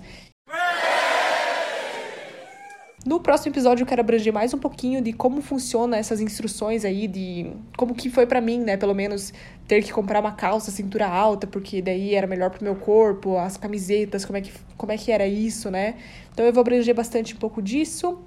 No 3.08 3.20
próximo 3.20 3.50
episódio 3.54 3.84
eu 3.84 3.86
quero 3.86 4.02
abranger 4.02 4.30
mais 4.34 4.52
um 4.52 4.58
pouquinho 4.58 5.00
de 5.00 5.14
como 5.14 5.40
funciona 5.40 5.96
essas 5.96 6.20
instruções 6.20 6.84
aí, 6.84 7.08
de 7.08 7.50
como 7.74 7.94
que 7.94 8.10
foi 8.10 8.26
para 8.26 8.38
mim, 8.38 8.58
né, 8.58 8.76
pelo 8.76 8.94
menos 8.94 9.32
ter 9.66 9.82
que 9.82 9.90
comprar 9.90 10.20
uma 10.20 10.32
calça 10.32 10.70
cintura 10.70 11.08
alta, 11.08 11.46
porque 11.46 11.80
daí 11.80 12.14
era 12.14 12.26
melhor 12.26 12.50
pro 12.50 12.62
meu 12.62 12.76
corpo, 12.76 13.38
as 13.38 13.56
camisetas, 13.56 14.26
como 14.26 14.36
é 14.36 14.42
que, 14.42 14.52
como 14.76 14.92
é 14.92 14.98
que 14.98 15.10
era 15.10 15.26
isso, 15.26 15.70
né? 15.70 15.94
Então 16.34 16.44
eu 16.44 16.52
vou 16.52 16.60
abranger 16.60 16.94
bastante 16.94 17.34
um 17.34 17.38
pouco 17.38 17.62
disso. 17.62 18.18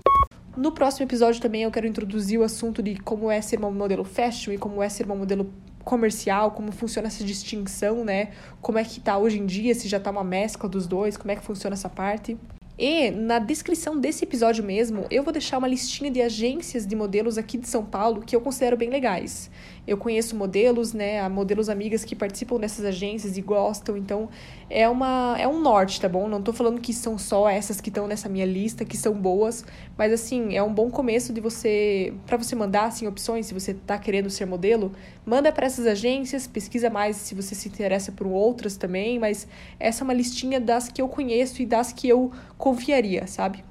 No 0.57 0.71
próximo 0.71 1.05
episódio 1.05 1.39
também 1.39 1.61
eu 1.61 1.69
quero 1.69 1.85
introduzir 1.85 2.39
o 2.39 2.43
assunto 2.43 2.81
de 2.81 2.95
como 2.95 3.29
é 3.29 3.39
ser 3.39 3.59
uma 3.59 3.69
modelo 3.69 4.03
fashion 4.03 4.51
e 4.51 4.57
como 4.57 4.81
é 4.81 4.89
ser 4.89 5.05
uma 5.05 5.13
modelo 5.13 5.53
comercial, 5.83 6.49
como 6.49 6.71
funciona 6.71 7.07
essa 7.07 7.23
distinção, 7.23 8.03
né? 8.03 8.29
Como 8.59 8.79
é 8.79 8.83
que 8.83 8.99
tá 8.99 9.15
hoje 9.15 9.37
em 9.37 9.45
dia, 9.45 9.75
se 9.75 9.87
já 9.87 9.99
tá 9.99 10.09
uma 10.09 10.23
mescla 10.23 10.67
dos 10.67 10.87
dois, 10.87 11.17
como 11.17 11.31
é 11.31 11.35
que 11.35 11.43
funciona 11.43 11.75
essa 11.75 11.87
parte. 11.87 12.35
E 12.83 13.11
na 13.11 13.37
descrição 13.37 13.95
desse 13.95 14.23
episódio 14.23 14.63
mesmo, 14.63 15.05
eu 15.11 15.21
vou 15.21 15.31
deixar 15.31 15.59
uma 15.59 15.67
listinha 15.67 16.09
de 16.09 16.19
agências 16.19 16.83
de 16.83 16.95
modelos 16.95 17.37
aqui 17.37 17.55
de 17.55 17.69
São 17.69 17.85
Paulo 17.85 18.23
que 18.23 18.35
eu 18.35 18.41
considero 18.41 18.75
bem 18.75 18.89
legais. 18.89 19.51
Eu 19.87 19.97
conheço 19.97 20.35
modelos, 20.35 20.93
né, 20.93 21.27
modelos 21.27 21.69
amigas 21.69 22.05
que 22.05 22.15
participam 22.15 22.57
dessas 22.59 22.85
agências 22.85 23.37
e 23.37 23.41
gostam, 23.41 23.97
então 23.97 24.29
é 24.69 24.87
uma 24.87 25.35
é 25.39 25.47
um 25.47 25.59
norte, 25.59 25.99
tá 25.99 26.07
bom? 26.07 26.27
Não 26.27 26.41
tô 26.41 26.53
falando 26.53 26.79
que 26.79 26.93
são 26.93 27.17
só 27.17 27.49
essas 27.49 27.81
que 27.81 27.89
estão 27.89 28.07
nessa 28.07 28.29
minha 28.29 28.45
lista 28.45 28.85
que 28.85 28.95
são 28.95 29.13
boas, 29.13 29.65
mas 29.97 30.13
assim, 30.13 30.55
é 30.55 30.61
um 30.61 30.73
bom 30.73 30.89
começo 30.89 31.33
de 31.33 31.41
você 31.41 32.13
para 32.25 32.37
você 32.37 32.55
mandar 32.55 32.85
assim 32.85 33.07
opções, 33.07 33.47
se 33.47 33.53
você 33.53 33.73
tá 33.73 33.97
querendo 33.97 34.29
ser 34.29 34.45
modelo, 34.45 34.91
manda 35.25 35.51
para 35.51 35.65
essas 35.65 35.87
agências, 35.87 36.47
pesquisa 36.47 36.89
mais 36.89 37.15
se 37.17 37.33
você 37.33 37.55
se 37.55 37.67
interessa 37.67 38.11
por 38.11 38.27
outras 38.27 38.77
também, 38.77 39.19
mas 39.19 39.47
essa 39.79 40.03
é 40.03 40.05
uma 40.05 40.13
listinha 40.13 40.59
das 40.59 40.89
que 40.89 41.01
eu 41.01 41.07
conheço 41.07 41.61
e 41.61 41.65
das 41.65 41.91
que 41.91 42.07
eu 42.07 42.31
confiaria, 42.57 43.25
sabe? 43.27 43.63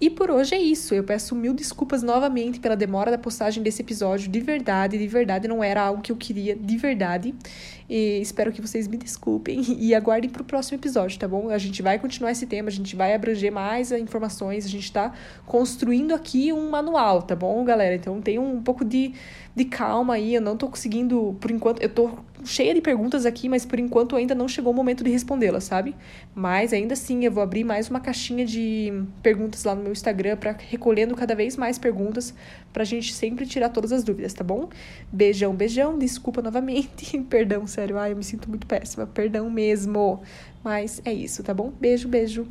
E 0.00 0.10
por 0.10 0.30
hoje 0.30 0.54
é 0.54 0.60
isso. 0.60 0.94
Eu 0.94 1.04
peço 1.04 1.34
mil 1.34 1.54
desculpas 1.54 2.02
novamente 2.02 2.58
pela 2.58 2.76
demora 2.76 3.10
da 3.10 3.18
postagem 3.18 3.62
desse 3.62 3.82
episódio. 3.82 4.28
De 4.28 4.40
verdade, 4.40 4.98
de 4.98 5.06
verdade, 5.06 5.46
não 5.46 5.62
era 5.62 5.82
algo 5.82 6.02
que 6.02 6.10
eu 6.10 6.16
queria, 6.16 6.56
de 6.56 6.76
verdade. 6.76 7.34
E 7.88 8.18
espero 8.20 8.50
que 8.50 8.60
vocês 8.60 8.88
me 8.88 8.96
desculpem 8.96 9.62
e 9.78 9.94
aguardem 9.94 10.28
para 10.28 10.42
o 10.42 10.44
próximo 10.44 10.78
episódio, 10.78 11.18
tá 11.18 11.28
bom? 11.28 11.50
A 11.50 11.58
gente 11.58 11.82
vai 11.82 11.98
continuar 11.98 12.32
esse 12.32 12.46
tema, 12.46 12.68
a 12.68 12.72
gente 12.72 12.96
vai 12.96 13.14
abranger 13.14 13.52
mais 13.52 13.92
informações, 13.92 14.64
a 14.64 14.68
gente 14.68 14.84
está 14.84 15.12
construindo 15.46 16.14
aqui 16.14 16.52
um 16.52 16.70
manual, 16.70 17.22
tá 17.22 17.36
bom, 17.36 17.62
galera? 17.64 17.94
Então 17.94 18.20
tem 18.20 18.38
um 18.38 18.62
pouco 18.62 18.84
de, 18.84 19.12
de 19.54 19.64
calma 19.64 20.14
aí. 20.14 20.34
Eu 20.34 20.40
não 20.40 20.56
tô 20.56 20.68
conseguindo, 20.68 21.36
por 21.40 21.50
enquanto, 21.50 21.82
eu 21.82 21.88
tô 21.88 22.10
cheia 22.44 22.74
de 22.74 22.80
perguntas 22.80 23.26
aqui, 23.26 23.48
mas 23.48 23.64
por 23.64 23.78
enquanto 23.78 24.16
ainda 24.16 24.34
não 24.34 24.46
chegou 24.48 24.72
o 24.72 24.76
momento 24.76 25.02
de 25.02 25.10
respondê-las, 25.10 25.64
sabe? 25.64 25.94
Mas 26.34 26.72
ainda 26.72 26.94
assim, 26.94 27.24
eu 27.24 27.32
vou 27.32 27.42
abrir 27.42 27.64
mais 27.64 27.88
uma 27.88 28.00
caixinha 28.00 28.44
de 28.44 28.92
perguntas 29.22 29.64
lá 29.64 29.74
no 29.74 29.82
meu 29.82 29.92
Instagram 29.92 30.36
para 30.36 30.56
recolhendo 30.68 31.14
cada 31.14 31.34
vez 31.34 31.56
mais 31.56 31.78
perguntas 31.78 32.34
pra 32.72 32.84
gente 32.84 33.12
sempre 33.12 33.46
tirar 33.46 33.68
todas 33.68 33.92
as 33.92 34.04
dúvidas, 34.04 34.32
tá 34.32 34.44
bom? 34.44 34.68
Beijão, 35.12 35.54
beijão, 35.54 35.98
desculpa 35.98 36.42
novamente, 36.42 37.18
perdão, 37.30 37.66
sério, 37.66 37.98
ai, 37.98 38.12
eu 38.12 38.16
me 38.16 38.24
sinto 38.24 38.48
muito 38.48 38.66
péssima, 38.66 39.06
perdão 39.06 39.50
mesmo. 39.50 40.22
Mas 40.62 41.00
é 41.04 41.12
isso, 41.12 41.42
tá 41.42 41.52
bom? 41.52 41.72
Beijo, 41.80 42.08
beijo. 42.08 42.46